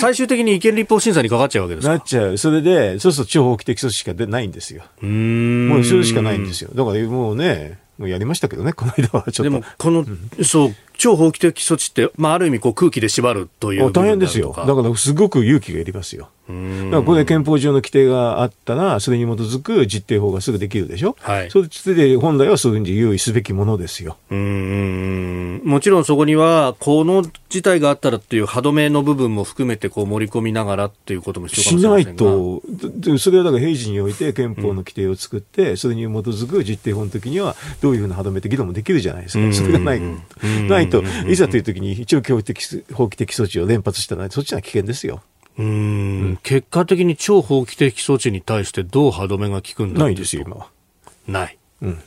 [0.00, 2.38] 最終的に違憲立法審査にかかっちゃうわけですなっちゃう。
[2.38, 4.82] それで、そうすると超法規的措置しかないんですよ。
[5.02, 6.70] もうそれしかないんですよ。
[6.74, 9.44] だからもうね、もうやりましたけどね、この間はちょっと。
[9.44, 14.54] でも、この、うん、そう、超法規的措置って、まあ、ある意味こう空気で縛るという大変ですよ。
[14.56, 16.28] だからすごく勇気がいりますよ。
[17.04, 21.16] これで憲法上の規定があったら、それに基づく実定法がすぐできるでしょ？
[21.20, 21.50] はい。
[21.50, 24.16] それで本来はそういうふうに用意すべきものですよ。
[24.30, 25.62] うん。
[25.64, 32.62] もちろんそこには、この事態があったらっていう歯止めの部分も含めてこう盛り込みながらっていうことも必要かもしないと、
[33.18, 39.52] それはだから平時において憲法の規定を作って、それに基づく実定法の時には、どういうふうな歯止めって議論もできるじゃないですか。
[39.52, 40.00] それがない。
[40.68, 42.62] ないと、いざという時に一応法規的
[43.32, 45.22] 措置を連発したら、そっちは危険ですよ。
[45.58, 50.68] うん、結果的に超法規的措置に対してどう歯止めが効くんだないですよ、今は。
[51.26, 51.58] ない。
[51.82, 52.02] うん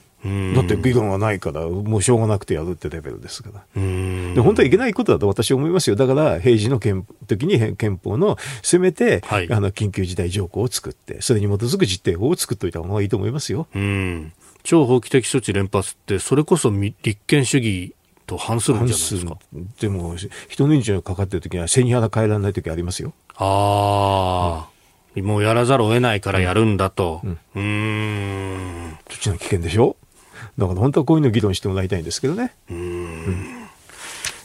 [0.56, 3.64] だって議論がないから、もうしょうがなくてやるってレベルですから。
[3.76, 5.96] で本当はいけないことだと私は思いますよ。
[5.96, 13.68] だから、平時の憲時に憲法の、せめて、はい、あの、緊急事態条項を作って、それに基づく実定法を作っておいた方がいいと思いますよ。
[13.76, 17.94] うん超法規的措置連発って、それこそ立憲主義
[18.26, 19.38] と反するんじゃないですか。
[19.80, 20.16] でも、
[20.50, 23.14] 人の命がかかってる時には背に腹変えられない時ありますよ。
[23.38, 24.70] ああ、
[25.16, 27.22] うん、もうやらざるを得ないからやるんだと。
[27.24, 27.38] うん。
[27.56, 28.98] うん。
[29.10, 29.96] そっちの危険でしょ？
[30.58, 32.54] だから本当はこういうの議論してもらいたいんですけどね。
[32.70, 33.55] うん。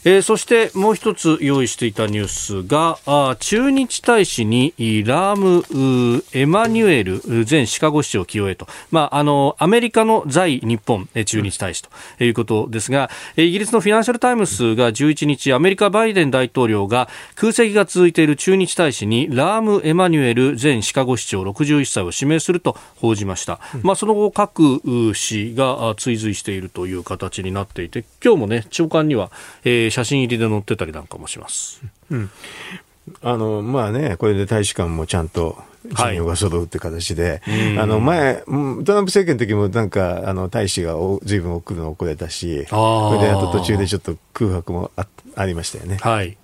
[0.03, 4.73] えー、そしてもう一つ用意していたニュースがあ駐日大使に
[5.05, 24.81] ラーム・エマニュエル前シカゴ市長起用へと、まあ、あのアメリカの在日本駐日大使ということですが、イギリスのフィナンシャル・タイムズが11日アメリカバイデン大統領が空席が続いている駐日大使にラーム・エマニュエル前シカゴ市長61歳を指名すると報じました、うん、まあ、その後各
[25.13, 29.29] 紙が追随しているという形になっていて今日もね朝刊には、
[29.63, 31.81] えー写真入りで載ってたりなんかもします。
[32.09, 32.31] うん、
[33.21, 35.57] あのまあね、これで大使館もちゃんと
[35.95, 45.97] 陣容が揃うって形で、はい、あの前、トランプ政権の時もなんかあの大使がずいぶん送るの遅れたし、それであと途中でちょっと空白もあありましたよね。
[46.01, 46.37] はい。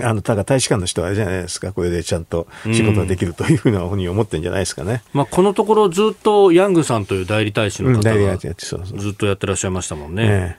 [0.00, 10.28] あのただ大使館の人はあれじゃないですか、これでちゃんと仕事ができるというふうなふうに思ってるんじゃないですかね、まあ、このところ、ずっとヤングさんという代理大使の方がずっとやってらっしゃいましたもんね。
[10.28, 10.58] ね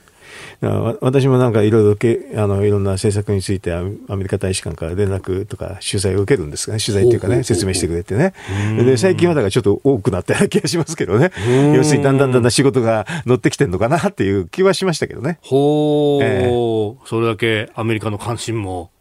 [0.62, 8.34] 私もなんかいろいろけあのいろんな政策についてアメリカ大使館から連絡とか取材を受けるんですかね、取材っていうかね、説明してくれてね。
[8.78, 11.32] で、最近はだからちょっと多くなったような気がしますけどね。
[11.74, 15.40] 要するにだんだんだんだん仕事が乗ってきてるのかなっていう気はしましたけどね。
[15.42, 18.92] ほー、えー、それだけアメリカの関心も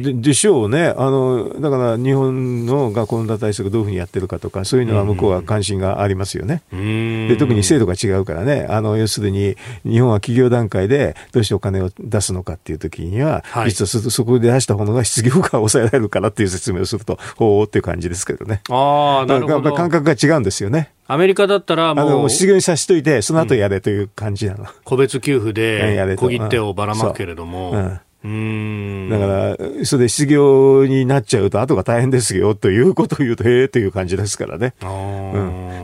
[0.00, 6.62] ででしょうねあの、だから日本の学校の脱退策どういうふうにやってるかとか、そういうのは向こうは関心がありますよね。
[6.70, 18.62] で特に制度が違うからねあの、要するに日本は企業段階でどうしてお金を出すのかっていう時には、はい、実はそこで出したものが失業が抑えられるからっていう説明をすると、ほうっていう感じですけどね。
[18.70, 20.92] あなるほど感覚が違うんですよね。
[21.10, 24.64] アメリカだったらもう、失業にさせといて、その後やれという感じなの。
[24.64, 27.70] うん、個別給付で小切手をばらまくけれども。
[27.70, 34.74] うんうんだから、それで失業になっちゃうと、後が大変ですよということを言うと、へえという感じですからね。
[34.82, 34.86] う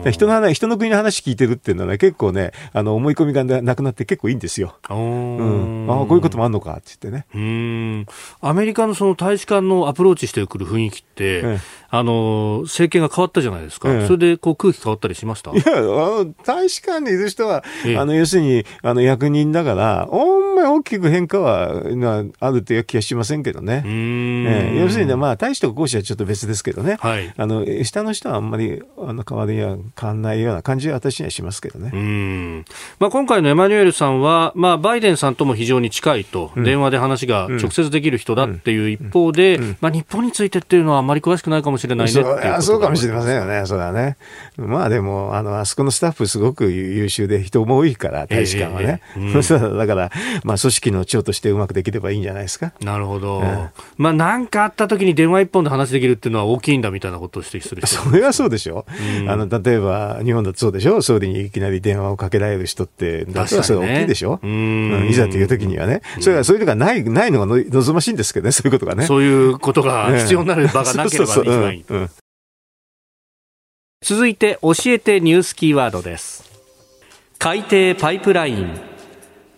[0.09, 4.75] ん、人の話、人の国の話聞いてるっていうのはね、結構ね、あの思い込みがなくなって結構いいんですよ。
[4.89, 7.25] うん、ああ、こういうこともあるのかって言ってね。
[7.33, 8.05] うん。
[8.41, 11.59] アメリカのその大使館のアプローチしてくる雰囲気って、ええ、
[11.97, 15.51] あの政権が変わったじゃないですか、え、それでこう空気変わったりしました？
[15.51, 17.63] いやあの大使館にいる人は、
[17.97, 21.83] あの要するにあの役人だから、ほんまに大きく変化は
[22.39, 23.83] あるという気がしませんけどね。
[23.85, 31.91] えー、要するに、ね、まあ、大使と講師はちょっと別ですけどね、はい、あの下の人はあんまりあの変わりは変わらないような感じは私にはしますけどね。
[31.93, 32.65] うん。
[32.99, 44.17] まあ、今回のエマニュエルさんは、まあ、バイデンさんとも非常に近いと、うん、電話で話が直接できる人だっていう一方で、まあ、日本についてっていうのはあんまり詳しくないかもしれないねそうそうかもしれませんよね、それはね。
[44.57, 49.01] まあでも、あの、あそこのスタッフすごく優秀で人も多いから、大使館はね。
[49.15, 50.11] えーうん、 だから、
[50.43, 52.73] まあ組織の長としてうまくできればいいんじゃないですか。
[52.81, 53.39] なるほど。
[53.39, 58.85] うん、まあなんかあった時に電話一本で話できるっていうのは大きいんだみたいなことを指摘するそれはそうでしょ。
[59.19, 61.01] うん、あの、例えば日本だとそうでしょ。
[61.01, 64.39] 総理にいきなり電話をかけられる人って、だからそれ大きいでしょ。
[64.41, 66.01] ね、うんいざという時にはね。
[66.19, 69.05] それはそういうのがない、ないのが望ましいんですけどね、そういうことがね。
[69.05, 71.85] そういうことが必要になる場がなければ一番いい。
[74.01, 76.51] 続いて教えてニュースキーワードです。
[77.39, 78.95] 海底パイプライン。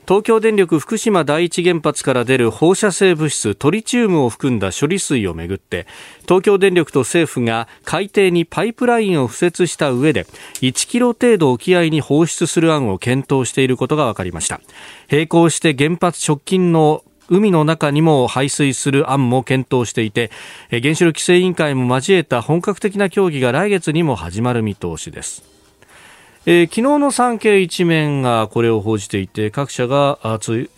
[0.07, 5.85] 東京電力福島第一原発から出る放射性物質トリチウムを含んだ処理水をめぐって
[6.21, 10.23] 東京電力と政府が海底にパイプラインを敷設した上で
[10.61, 14.61] 1キロ程度沖合に放出する案を検討していることが分かりました。
[15.11, 20.31] 並行して原発直近の海の中にも排水する案も検討していて
[20.69, 25.43] 原子力規制委員会も交えた本格的な協議が来月にも始まる見通しです。
[26.45, 30.69] えー、昨日の産経一面がこれを報じていて各社が追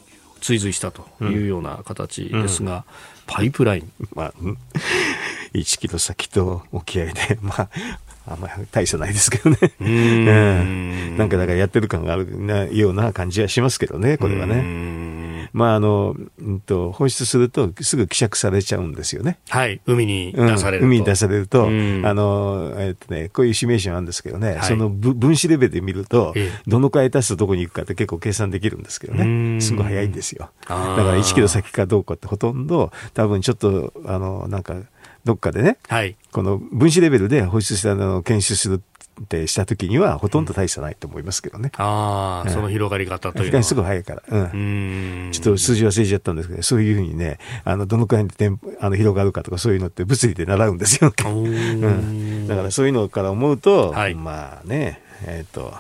[0.41, 2.83] 随したというような形ですが、うんうん、
[3.27, 4.33] パイプライン、まあ、
[5.53, 7.69] 1キロ先と沖合で、 まあ、
[8.25, 9.57] あんまり大差ないですけどね。
[9.79, 15.18] うん、 なんかだからやってる感があるなような感じはしますけどね、これはね。
[15.53, 19.39] まああの、うんと、放出するとすぐ希釈されちゃうんですよね。
[19.49, 20.85] はい、海に出されると。
[20.85, 26.33] うん、海に出されると、あの、えっとね、こういうシミュレーションあるんですけどね、はい、その分子レベルで見ると、
[26.67, 30.49] どのくらい出すとどこに行くかって結構計算できるんですけどね、すごい早いんですよ。
[30.67, 34.75] だから1キロ先かどうかってほとんど、多分ちょっと、あの、なんか、
[35.25, 38.81] どっかでね、はい、この分子レベルで放出したのを検出する
[39.23, 41.71] ってしたときには、ほとんど大差ないと思いますけどね。
[41.77, 43.63] ああ、うん、その広がり方というのは。
[43.63, 44.23] すぐ早いから。
[44.27, 44.41] うん。
[44.41, 51.13] うんちょっと数字忘れちゃったんですけど、そういうふうにね、あの、どのくらいであの広がるかとか、そういうのって物理で習うんですよ。
[51.25, 52.47] うん。
[52.47, 55.73] だからそういうのから思うと、はい、まあね、えっ、ー、と、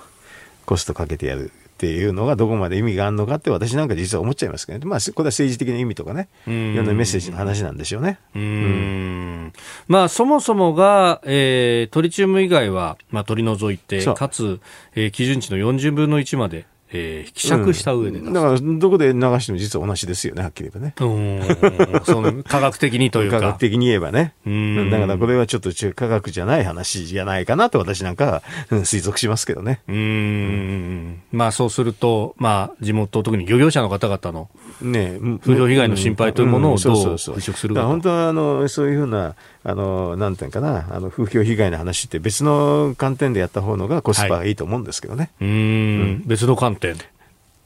[0.65, 8.19] コストかけてやるっていうのがどこまで意味があるのかって私なんか実は思っちゃいますけど、ね、まあ、これは政治的な意味とかね、いろんなメッセージの話なんでしょうね。
[8.35, 9.53] うん、
[9.87, 14.59] まあ、そもそもが、えー、トリチウム以外は、まあ、取り除いて、かつ、
[14.93, 20.95] えー、基準値の40分の1までえー、希釈した上で、うん、だから、どこで流しても実は同じですよね、はっきり言えばね。
[20.99, 22.01] うん。
[22.03, 23.39] その、科学的にというか。
[23.39, 24.33] 科学的に言えばね。
[24.45, 24.89] うん。
[24.89, 29.81] だから、これはちょっと科学じゃない話じゃないかなと私なんかは、推測しますけどね。
[29.87, 31.21] うん。
[31.31, 34.49] まあ、そうすると、まあ、地元、特に漁業者の方々の、
[34.81, 37.83] ね、風評被害の心配というものをどう払拭するか。
[37.83, 45.31] 本当は、あの、そういうふうな、あの、なんていうかな、あの、風評被害の話って別の観点でやった方のがコスパがいいと思うんですけどね。
[45.39, 46.95] はい、うん、別の観点。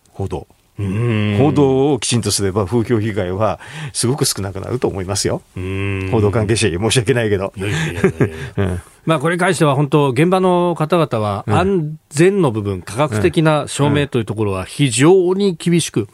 [0.09, 0.47] 報道。
[0.75, 3.59] 報道をきちんとすれば風評被害は
[3.93, 5.43] すごく少なくなると思いますよ。
[5.55, 7.53] 報道関係者に申し訳ないけど。
[9.05, 16.07] まあこれに関しては本当、現場の方々は安全の部分、科学的な証明というところは非常に厳しく、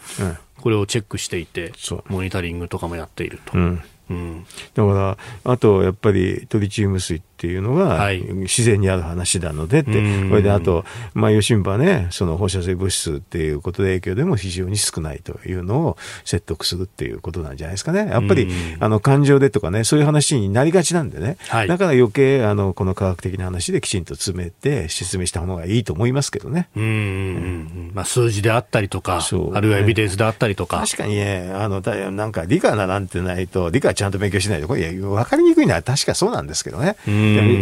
[0.61, 1.73] これをチェックしていて、
[2.07, 3.57] モニタリングとかもやっていると。
[3.57, 10.83] うん、だから、あとやっぱりトリチウム水っていうのが自然にある話なのでって、はい、これであと、
[11.13, 18.09] まあ、余震波ね、その放射性物質っていうことで影響でも非常に少ないというのを説得するっていうことなんじゃないですかね。
[18.11, 18.49] やっぱり、
[18.81, 26.67] あの感情でとかね、そういう話になりがちなんでね、はい、だから余計あのこの科学的な話できちんと詰めて説明した方がいいと思いますけどね。
[26.75, 29.23] うん、うん、まあ、数字であったりとか、ね、
[29.53, 30.79] あるいはエビデンスであったりとか。
[30.79, 31.81] 確かにね、あの
[32.11, 36.95] なんか理科なんてないと、理科ちゃんと勉強しないと、これ分かりにくいのは確かそうなんですけどね。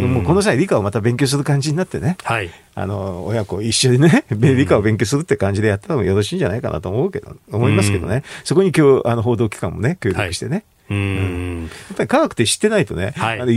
[0.08, 2.16] もうこの際理科をまた勉強する感じになってね。
[2.24, 2.50] はい。
[2.74, 8.22] あの、親子一緒にね、理科を勉強するって感じでやったらよろしいんじゃないかなと思うけど、思いますけどね。
[8.44, 10.50] そこに今日、あの、報道機関もね、協力してね。
[10.50, 13.52] はいうん、やっぱり科学って知ってないとね、はい、あの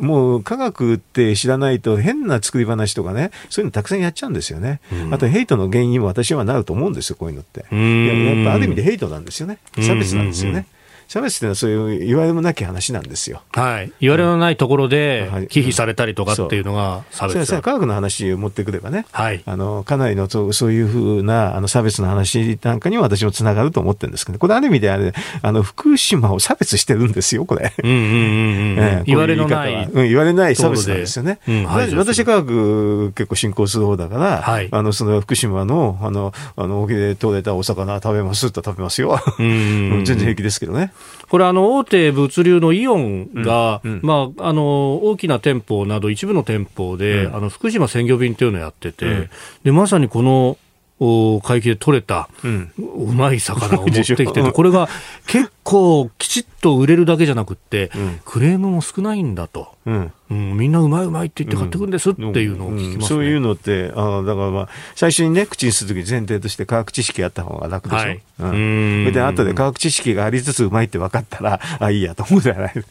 [0.00, 4.80] もう科学って知らないと変な作り話とかね、そういうのたくさんやっちゃうんですよね。
[4.92, 7.60] うん、あとヘイトの原因にも私はなると思うんですよ、こういうのって。
[7.60, 9.58] やっぱある意味でヘイトなんですよね。
[9.80, 10.66] 差別なんですよね。
[11.08, 13.42] 差別っていうのはそういう言われもなき話なんですよ。
[13.52, 13.92] はい。
[14.00, 19.42] 言われのないところで、忌避されたりとかっていうのが差別、うん、科学の話を持ってくればね、はい。
[19.46, 27.72] あの、かなりのそうそういうふうなあの差別の話なんかには私もつながると思ってるんですけど、これある意味であれ、あの、福島を差別してるんですよ、これ。
[27.82, 29.04] うんうんうんうん。
[29.06, 29.88] 言われのない。
[29.90, 31.38] うん、言われない差別なんですよね。
[31.48, 39.20] うん、私科学結構進行する方だから、はい、あの、その福島の、あの、あの、沖で取れたお魚食べますと食べますよ。
[39.38, 40.92] うん、 全然平気ですけどね。
[41.28, 49.28] これあの大手物流のイオンが、うんうん、まあ、あの大きな店舗など一部の店舗で、うん、あの福島鮮魚便というのをやってて、
[49.64, 50.56] でまさにこの
[50.98, 54.88] 海域で取れた、うん、うまい魚を持ってきてて、 これが
[55.26, 57.90] 結構きちっと売れるだけじゃなくって、
[58.24, 59.74] クレームも少ないんだと。
[59.84, 68.02] うんうん、みんなうまいうまいって言って買ってくるんですっていうのを聞きます、ねうん、そういうのって、あだからまあ、最初にね、口にするとき前提として科学知識あった方が楽でしょ。
[68.02, 69.04] はい、うん。
[69.04, 72.72] それで、後で科学知識がありつつうまいって分かったら、 あ、いいやと思うじゃない。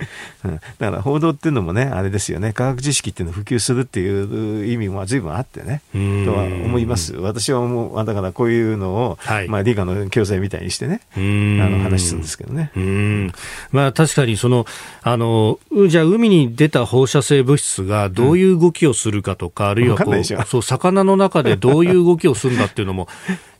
[0.46, 0.56] うん。
[0.56, 7.14] だから報道っていうのもね、あれですよね、科学知識っていうのを普及するっていう意味も随分あってね、とは思います。
[7.18, 12.72] 私はもう、だからこういうのを、はい、まあ理科の教材みたいにしてね、あの話するんですけどね。
[12.76, 13.32] うん。
[13.72, 14.66] まあ確かにその、
[15.02, 23.08] あの、じゃあ海に出た放射性物質がどういう動きをするかとか、うん、あるいはこうそう魚の中でどういう動きをするんだっていうのも、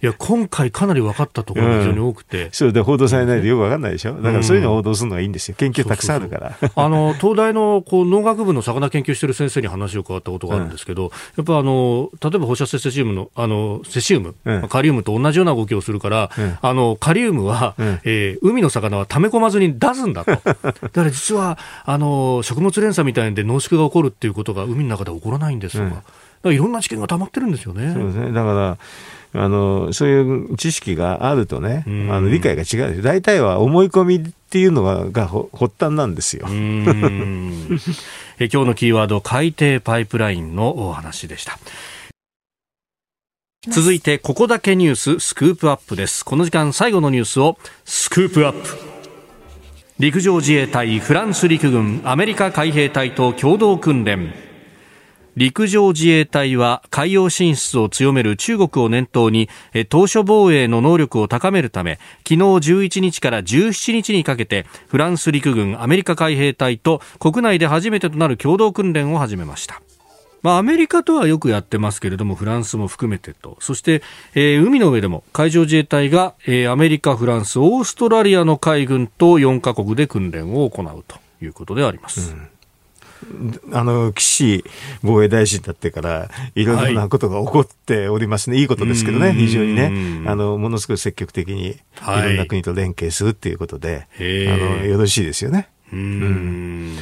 [0.06, 2.46] いや、今回かなり分かったところが非常に多くて。
[2.46, 4.14] うん、そうで、報道されないとよく分かんないでしょ？
[4.14, 5.56] だからそういうのを報道するのがいいんですよ。
[5.58, 6.56] 研究たくさんあるから。
[6.76, 16.30] あの、東大のこう農学部の魚研究してる先生に話を伺ったことがあるんですけど、うん、やっぱあの、例えば放射性セシウムの、あの、セシウム、うん、カリウムと同じような動きをするから、
[16.62, 20.32] あの、カリウムは、うん、えー、海の魚は溜め込まずに出すんだと。
[20.46, 26.04] だから実は、あの、食物連鎖みたいで濃縮が起こるっていうことが海の中で起こらないんですとか。
[26.46, 27.92] かいろんな知見が溜まってるんですよね。
[27.94, 28.32] そうですね。
[28.32, 28.78] だから、
[29.36, 34.20] あの、そういう知識があるとね、あの理解が違う大体は思い込みっ
[34.50, 36.48] ていうのがが発端なんですよ。
[38.40, 41.60] え今日のキーワード、海底パイプラインのお話でした。
[43.70, 46.24] 続いて、ここだけニューススクープアップです。
[46.24, 48.78] この時間最後のニュースをスクープアップ。
[49.98, 54.45] 陸上自衛隊、フランス陸軍、アメリカ海兵隊と共同訓練。
[55.36, 59.50] 陸上自衛隊は海洋進出を強める中国を念頭に
[59.90, 69.82] 島嶼防衛の能力を高めるため昨日11日から17日にかけてフランス陸軍アメリカ海兵隊と国内で初めてとなる共同訓練を始めました。
[70.42, 74.04] まあ、アメリカとはよくやってますけれども、フランスも含めてと、そして、
[74.36, 82.34] えー、海の上でも海上自衛隊が、えー、アメリカ、フランス、オーストラリアの海軍と4カ国で訓練を行うということであります。
[82.34, 82.48] うん。
[83.72, 84.64] あの、岸
[85.04, 88.56] 防衛大臣だってから、いろいろなことが起こっておりますね。
[88.56, 90.24] はい、いいことですけどね、非常にね。
[90.28, 91.78] あの、ものすごい積極的に、い。
[92.02, 95.70] ろんな国と連携するっていうことで、はい、あの、よろしいですよね。
[95.92, 96.98] うん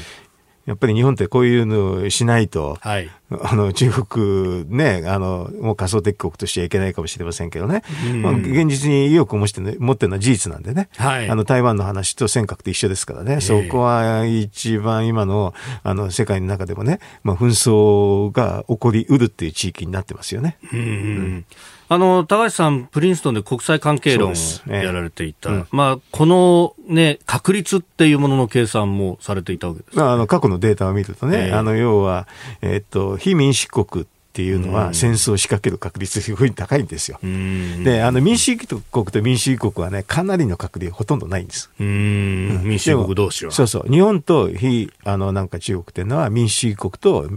[0.66, 3.10] やっぱり日本ってこういうのをしないと、はい、
[3.42, 7.84] あの、中国ね、あの、もう仮想敵国としてはいけないかもしれませんけどね。
[8.10, 10.88] うん、まあ、現実に意欲を持って、ね、持ってるのは事実なんでね。
[10.96, 13.42] はい、あの、台湾の話と尖閣と一緒ですからね。
[13.42, 15.54] そこは一番今の、
[15.84, 20.58] あの、世界の中でもね、まあ、紛争が起こりうるっていう地域になってますよね。
[20.72, 21.46] うん、うん
[21.94, 25.50] あの、高橋さん、プリンストンで国際関係論をやられていた。
[25.50, 32.28] うん、まあ、このね、確率っていうものの計算もされていたわけです、ね、あの、過去のデータを見るとね、えー、あの、要は、
[32.62, 37.20] えー、っと、非民主国っていうのは戦争を仕掛ける確率すごい高いんですよ。
[37.22, 41.70] で、あの民主主義国と民主主義国はね、かなりの確率ほとんどないんです。
[41.80, 43.52] うん、民主主義国同士は。
[43.52, 43.92] そうそう。
[43.92, 47.30] 日本と非、あの、なんか中国っていうのは民主主義国と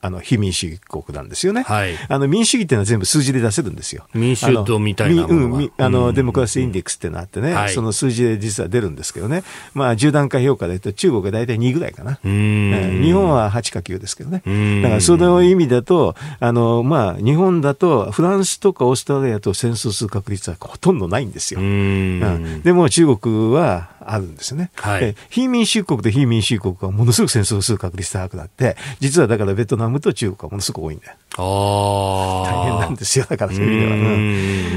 [0.00, 4.06] あの非民主主義国なんですよね、はい、あの民主主義っていうのは全部数字で出せるんですよ。
[4.14, 9.42] 民主党みたいなものうん、あのデモクラシーインデックスっていうのがあってね、はい、その数字で実は出るんですけどね、
[9.74, 14.42] まあ、10段階評価で言うと中国が大体2ぐらいかな、日本は8か9ですけどね、
[14.82, 21.60] だからその意味だと、あのまあ、日本だとフランスとかオーストラリアと戦争する確率はほとんどないんですよ。
[21.60, 24.70] うん、でも中国はあるんですね。
[24.76, 31.16] はい、非民主国と非民主国はものすごく戦争する確率高くなって、実はだからベトナムと中国はものすごく多いんだよ。
[31.38, 34.14] 大変なんですよ、だからそういう意味では。
[34.14, 34.16] う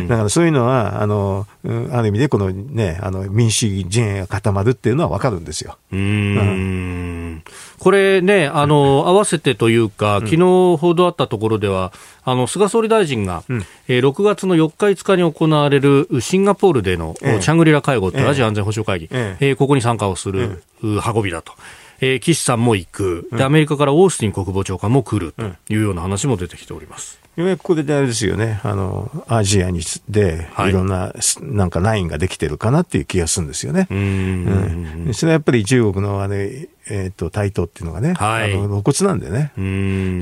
[0.03, 1.47] ん、だからそういうのは、あの、
[1.91, 5.77] ある意味でこのね、あの民主主義陣営が固まるっていうのはわかるんですよ。
[5.91, 7.43] うん、
[7.77, 10.37] これね、あの、合わせてというか、昨日
[10.77, 11.91] 報道あったところでは、
[12.31, 19.51] あの、菅総理大臣が、うん、えー、6月の4日5日に行われるシンガポールでの、チャングリラ会合というアジア安全保障会議、ええ。
[19.53, 21.53] ー、ここに参加をする、運びだと。
[22.01, 27.19] えー、岸さんも行く、で、アメリカからオースティン国防長官も来るというような話も出てきております。
[27.35, 30.71] ようやくこれであれですよね、あの、アジアにで、い。
[30.71, 33.87] ろんな、はい、なんかラインができてるかなっていう気がするんですよね。
[33.89, 35.05] うん。
[35.07, 39.51] うん、それはやっぱり中国のあれ、えっ、ー、と、台頭っていうのがね、はい、あの露骨なんでね、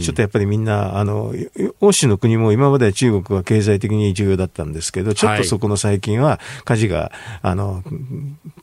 [0.01, 1.33] ちょっとやっぱりみんな、あの、
[1.79, 7.11] 欧州の国も今までは中国は経済的に重要だったんですけど、ちょっとそこの最近は、舵が、
[7.41, 7.83] あの、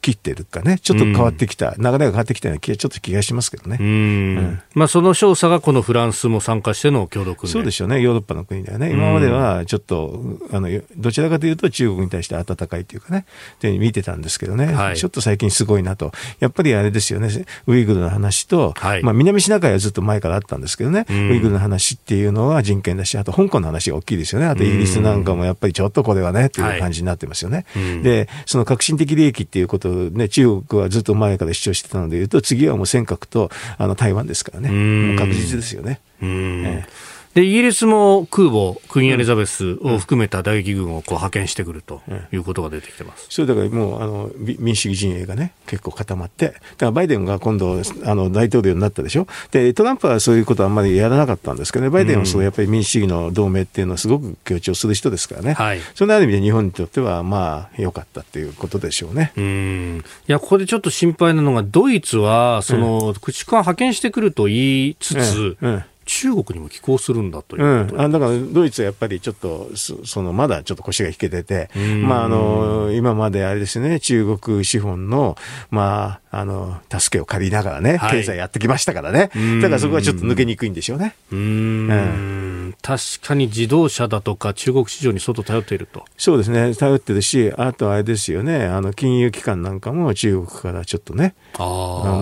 [0.01, 3.79] 切ってるかね、ちょっと変わってきた、流れが変わってきたような気が、ちょっと気がしますけどね。
[3.81, 7.53] うん、まあ、その調査がこのフランスも参加しての共同訓練。
[7.53, 8.93] そうでしょうね、ヨーロッパの国ではね。
[8.93, 10.21] 今まではちょっと、
[10.53, 13.25] あの、どちらかというと中国に対して温かいというかね、
[13.61, 16.13] で見てたんですけどね、はい、ちょっと最近すごいなと。
[16.41, 17.29] やっぱりあれですよね、
[17.67, 24.47] ウイグルの話と、はい、まあ、南シナ海はずっと前からあったんですけどね、うん、ウイグルの話っていうのは人権だし、あと香港の話が大きいですよね。
[24.47, 27.67] あとイギリスなんかもやっぱりちょっとこれはね、っていう感じになってますよね。
[27.75, 35.17] はい、で、その革新的利益っていうことをね、中国はずっと前から主張してたのでいうと、次はもう尖閣とあの台湾ですからね。
[35.17, 36.01] 確実ですよね。
[36.21, 42.01] えーで、イギリスも空母、クイーン・エリザベスを含めた打撃軍をこう派遣してくると
[42.33, 43.27] いうことが出てきてます。
[43.29, 49.27] それだからもう、あの、民主主義陣営がね、結構固まって、だからバイデンが今度、あの、大統領になったでしょ？
[49.51, 55.55] で、トランプはそういうことはあんまりやらなかったんですけどね、バイデンはそのやっぱり民主主義の同盟っていうのはすごく強調する人ですからね。
[55.55, 55.81] はい。
[55.95, 59.33] そのある意味で日本にとっては、まあ、良かったっていうことでしょうね。
[59.37, 60.05] うん。
[60.29, 71.71] いや、ここでちょっと心配なのが、ドイツは、その、駆逐艦派遣してくると言いつつ、うん、うん中国にも寄港するんだという、うん、あだからドイツはやっぱりちょっとそのまだちょっと腰が引けてて、
[72.03, 74.01] まあ、あの今まであれですね。
[74.01, 75.37] 中国資本の、
[75.71, 79.31] まあ、あの助けを借りながらね、経済やってきましたからね、
[79.61, 81.15] だからそこはちょっと抜けにくいんでしょうね。
[81.33, 81.43] うん、う
[81.95, 82.44] ん、
[82.85, 86.05] 確かに自動車だとか中国市場に相当頼っていると。
[86.19, 86.75] そうですね。
[86.75, 88.67] 頼ってるしあとあれですよね。
[88.67, 91.63] あの金融機関なんかも中国からちょっとねあ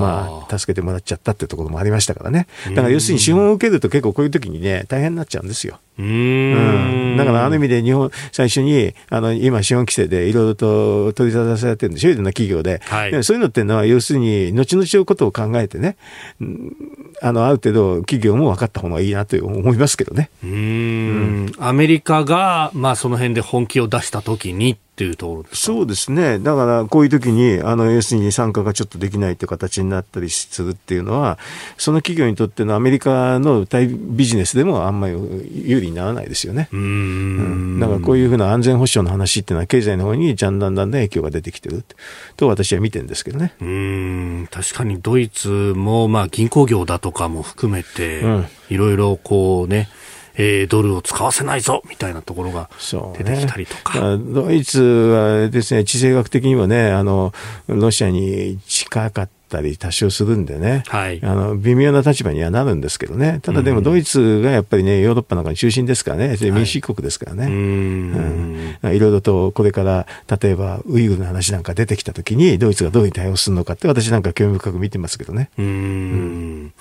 [0.00, 2.46] まあ助けてもらっちゃったってところもありましたからね。
[2.68, 5.80] だから要するに資本を受けると結構こういう時にね、大変になっちゃうんですよ。
[5.98, 12.80] うん、だからあの意味で日本、最初に、あの、今資本規制でいろいろと取り沙汰されてるんでしょ、いろんな企業で。
[12.84, 15.96] はい、そういうのっていうのは、要するに、後々のことを考えてね、
[17.20, 20.30] あの、ある程度企業も分かった方がいいなと思いますけどね。
[20.42, 26.38] うんうん、アメリカが、まあその辺で本気を出した時にっていうところですそうですね。
[26.38, 31.38] だから、こういう時に、あの、要するに参加がちょっとできないという形になったりするっていうのは、
[31.76, 35.14] その企業にとってのアメリカのビジネスでもあんまり
[35.66, 36.68] 有利にならないですよね。
[36.72, 41.84] うん,、だから、こういうふうな安全保障の話っていうのは、経済の方にじゃんだんだん影響が出てきてる
[42.36, 43.54] と私は見てるんですけどね。
[43.60, 48.22] うん、確かにドイツも、まあ、銀行業だとかも含めて、
[48.68, 49.88] いろいろこうね、
[50.34, 52.70] えー、ドルを使わせないぞみたいなところが
[53.18, 54.16] 出てきたりとか。
[54.16, 57.32] ね、ドイツはですね、地政学的にもね、あの、
[57.66, 61.20] ロシアに近かったり多少するんでね、はい。
[61.22, 67.46] あの微妙な立場にはなるんですけどね、ただでもドイツがやっぱりね、ヨーロッパの中の中心ですからね、で民主国ですからね。
[67.46, 68.94] うーん。
[68.94, 70.06] いろいろとこれから
[70.40, 75.50] 例えばウイグルの話なんか出てきたときにドイツがどういう対応するのかって私なんか興味深く見てますけどね。
[75.58, 76.72] うーん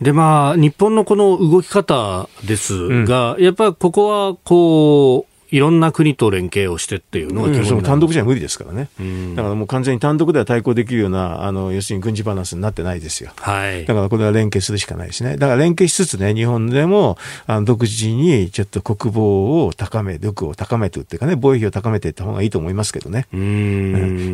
[0.00, 8.88] で、まあ、日本のこの動き方ですが、やっぱりここは、こう、いろんな国と連携をしてっていうのが基本になる単独じゃ無理ですからね。
[9.02, 13.32] んだからもう完全に単独では対抗できるような、あの、要するに軍事バランスになってないですよ。
[13.36, 13.84] はい。
[13.84, 15.36] だからこれは連携するしかないですね。
[15.36, 23.26] だから連携しつつね、日本でも、あの、独自にちょっと国防を高め、力を高めてっていうかね、防衛費を高めていった方がいいと思いますけどね。
[23.32, 23.40] うー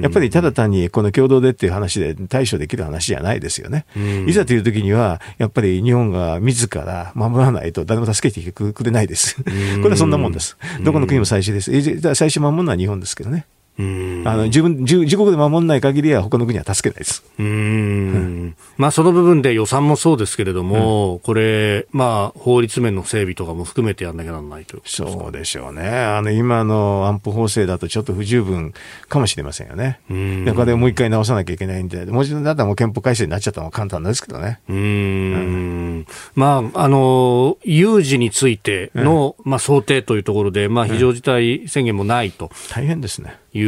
[0.00, 3.86] んやっぱりただ単にこの共同でっていう話で対処できる話じゃないですよね。
[4.26, 9.36] いざという時には、やっぱり日本が自ら守らないと誰も助けてくれないです。
[9.82, 10.56] これはそんなもんです。
[10.82, 11.70] どこの国も最初です。
[11.74, 13.46] え最初守るのは日本ですけどね。
[13.78, 17.22] あの自分自自国で守らない限りは他の国は助けないです。
[17.38, 25.10] うーんまあ、その部分で予算もそうですけれども、これ、まあ、法律面の整備とかも含めてやんなきゃならないということですか？
[25.10, 25.88] そうでしょうね。
[25.88, 28.72] あの今の安保法制だとちょっと不十分
[29.08, 30.00] かもしれませんよね。
[30.12, 34.60] んだからもう一回直さなきゃいけないんで、もう一度だったらもう憲法改正になっちゃったのは簡単ですけどね。
[34.68, 43.38] うーんまあ、あの、有事についての、まあ、想定というところで、まあ、非常事態宣言もないと大変ですね。
[43.52, 43.65] いう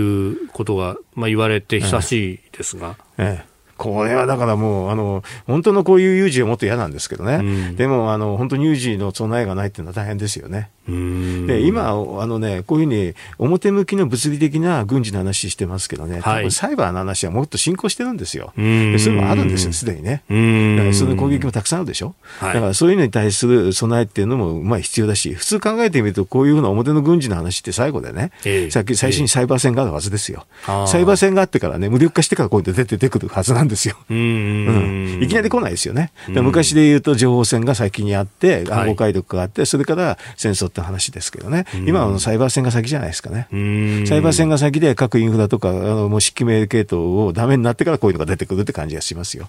[0.52, 2.96] ことが、まあ、言われて久しいですが。
[3.18, 3.58] ええ。
[3.78, 7.34] これはだからもう、あの、本当のこういう有事はもっと嫌なんですけどね。
[7.36, 7.42] う
[7.72, 10.70] んでも、あの、本当に有事の備えがないっていうのは大変ですよね。
[11.46, 11.92] で、今、あ
[12.26, 16.42] のね、こういうふうに表向きの物理的な軍事の話してますけどね、多はい。
[16.44, 18.52] 分サイバーの話はもっと進行してるんですよ。
[18.56, 18.92] うん。
[18.92, 20.22] でそういうのもあるんですよ、すでにね。
[20.76, 22.54] だからその攻撃もたくさんあるでしょ、はい。
[22.54, 28.70] だからそういうのに対する備えっていうのもまあ必要だし、普通考えてみると、こういうふうな表の軍事の話って最後でね、ええ。
[28.70, 30.46] さっき最初にサイバー戦があるはずですよ。
[30.66, 33.96] あーサイバー戦があってからね、無力化してからこういうの出て出てくるはずなんですよ。
[34.10, 36.10] うーんいきなり来ないですよね。
[36.28, 41.64] で昔で言うと情報戦が先にあって、暗号解読があって、それから戦争って話ですけどね。
[41.86, 43.48] 今はサイバー戦が先じゃないですかね。
[44.06, 49.48] サイバー戦が先で各インフラとか、あの、もう指揮命令系統をダメになってからこういうのが出てくるって感じがしますよ。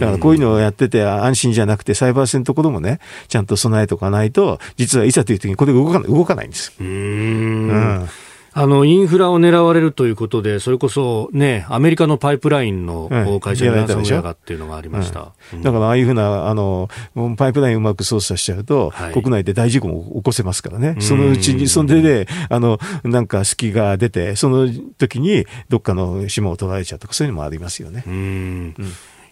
[0.00, 2.98] だからこういうのをやってて安心じゃなくて、サイバー戦のところもね、
[3.28, 6.72] ちゃんと備えとかないと、実はいざという時にこれが動かない、動かないんです。
[6.80, 8.08] うん。
[8.54, 15.32] あの、インフラを狙われるということで、それこそね、アメリカのパイプラインのうん会社にランサムウェアがっていうのがありました。
[15.54, 15.62] うん。
[15.62, 16.88] だからああいうふうな、あの、
[17.36, 19.12] パイプラインうまく操作しちゃうと、はい。
[19.14, 20.96] 国内で大事故も起こせますからね。
[21.00, 28.04] そのうちに、それで、あの、なんか隙が出て、その時にどっかの島を取られちゃうとか、そういうのもありますよね。
[28.06, 28.74] うん。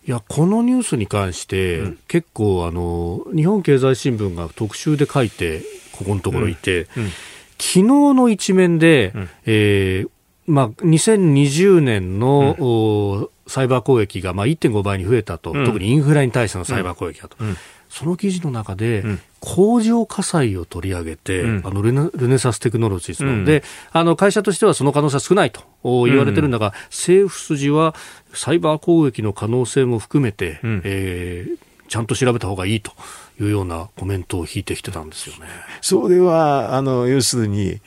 [0.07, 5.63] いやこのニュースに関して、結構あの、日本経済新聞が特集で書いて、
[5.93, 6.87] ここのところいて、
[7.61, 9.13] 昨日の一面で、
[9.45, 10.11] えー
[10.47, 15.67] まあ、2020年の、おサイバー攻撃がまあ1.5倍に増えたと、うん。
[15.67, 17.37] 特にインフラに対してのサイバー攻撃だと。
[17.41, 17.57] うん。
[17.89, 19.21] その記事の中で、ん。
[19.41, 21.63] 工場火災を取り上げて、うん。
[21.65, 23.45] あのルネルネサステクノロジーズの、うん。
[23.45, 27.95] であの会社としてはその可能性は少ないとお言われてるんだが、政府筋は
[28.33, 30.83] サイバー攻撃の可能性も含めて、うん。
[30.85, 32.93] えーちゃんと調べた方がいいと
[33.41, 35.47] いうようなコメントを引いてきてたんですよね。
[35.81, 37.81] それは、あの、要するに、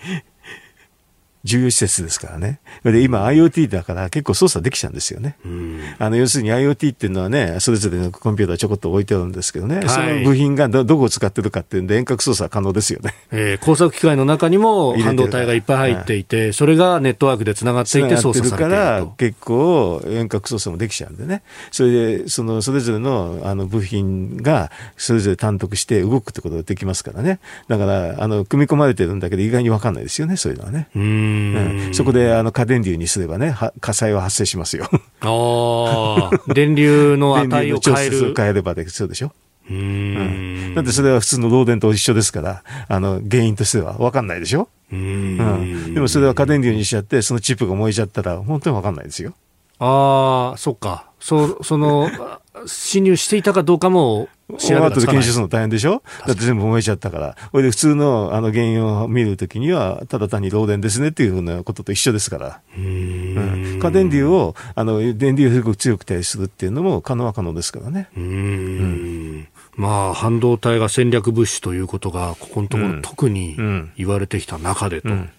[1.43, 2.59] 重要施設ですからね。
[2.83, 5.35] で、今 IoT だから結構操作できちゃうんですよね。
[5.45, 13.13] うんあの、要するに IoT っていうのはね、それぞれのコンピューターちょこっと置いてあるんですけどね、はいその部品がどどこを使ってるかっていうんで遠隔操作可能ですよね。
[13.31, 19.05] えー工作機械の中にも半導体がいっぱい入っていて、それがネットワークでつながっていて操作されていから。
[19.17, 21.43] 結構遠隔操作もできちゃうんでね。
[21.71, 27.39] それで、その、それぞれのあの部品がそれぞれ単独して動くってことができますからね。
[27.67, 30.87] だから、あの、組み込まれてるんだけど意外にわかんないですよね、そういうのはね。
[30.95, 34.89] うんんそこであの過電流にすればね、は火災は発生しますよ。
[35.21, 38.34] ああ、電流の 値を変える。
[38.36, 39.31] 変えればでそうでしょ？
[39.69, 44.67] うーんだってそれは普通の漏電と一緒ですから、あの、原因としては分かんないでしょ？
[44.91, 45.38] ううん。
[45.38, 49.34] んでもそれは過電流にしちゃって、そのチップが燃えちゃったら、本当に分かんないですよ。
[49.79, 51.05] ああ、そっか。
[51.19, 56.03] そ、 その、あ侵入していたかどうかも調べが後で検証するの大変でしょ？
[56.27, 57.37] だって全部燃えちゃったから。
[57.51, 62.61] これで普通のあの原因を見るときには、ただ単に漏電ですねっていうふうなことと一緒ですから。
[62.77, 68.09] うーん過電流を、あの、電流をすごく強く対するっていうのも可能は可能ですからね。
[68.15, 75.09] うーんまあ、半導体が戦略物資ということが、ここのところうん特にうん言われてきた中でと。
[75.09, 75.29] うん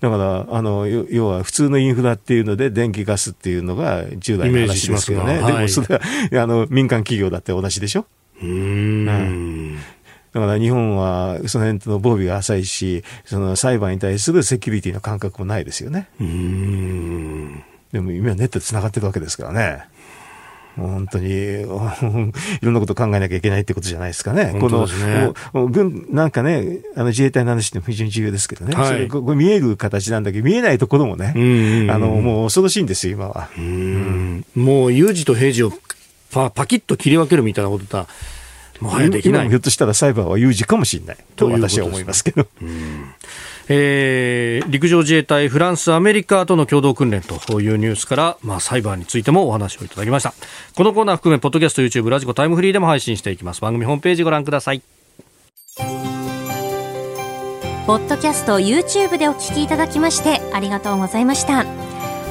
[0.00, 5.38] だから、あの、よ要は普通のインフラっていうので、電気ガスっていうのが従来の話ですよね。
[5.38, 8.04] イメージしますがはいでもそれは、あの、民間企業だって同じでしょ？
[8.42, 9.76] うーん
[10.32, 16.08] だから日本はその辺の防備が浅いし、その裁判に対するセキュリティの感覚もないですよね。
[16.20, 19.84] うーんでも今はネットで繋がってるわけですからね。
[20.76, 24.56] 本当に、 いろんなこと考えなきゃいけないってことじゃないですかね。
[24.60, 28.76] この、軍、なんかね、あの自衛隊の話って非常に重要ですけどね。
[28.76, 31.32] はい、それここ見える形なんだけど、見えないところもね、
[31.90, 33.48] あの、もう恐ろしいんですよ、今は。
[33.58, 35.72] うん、もう有事と平時を
[36.30, 38.06] パパキッと切り分けるみたいなことだ。
[38.80, 39.48] もはやできない。
[39.48, 42.46] ひょっとしたらサイバーは有事かもしれないと私は思いますけど。
[43.70, 50.32] えー、陸上自衛隊フランス、アメリカとの共同訓練というニュースから、まあ、サイバーについてもお話をいただきました。
[50.74, 53.60] このコーナー含め、ポッドキャスト、YouTube、ラジコ、タイムフリーでも配信していきます。
[53.60, 54.82] 番組ホームページご覧ください。
[57.86, 61.87] ポッドキャスト、YouTube でお聞きいただきまして、ありがとうございました。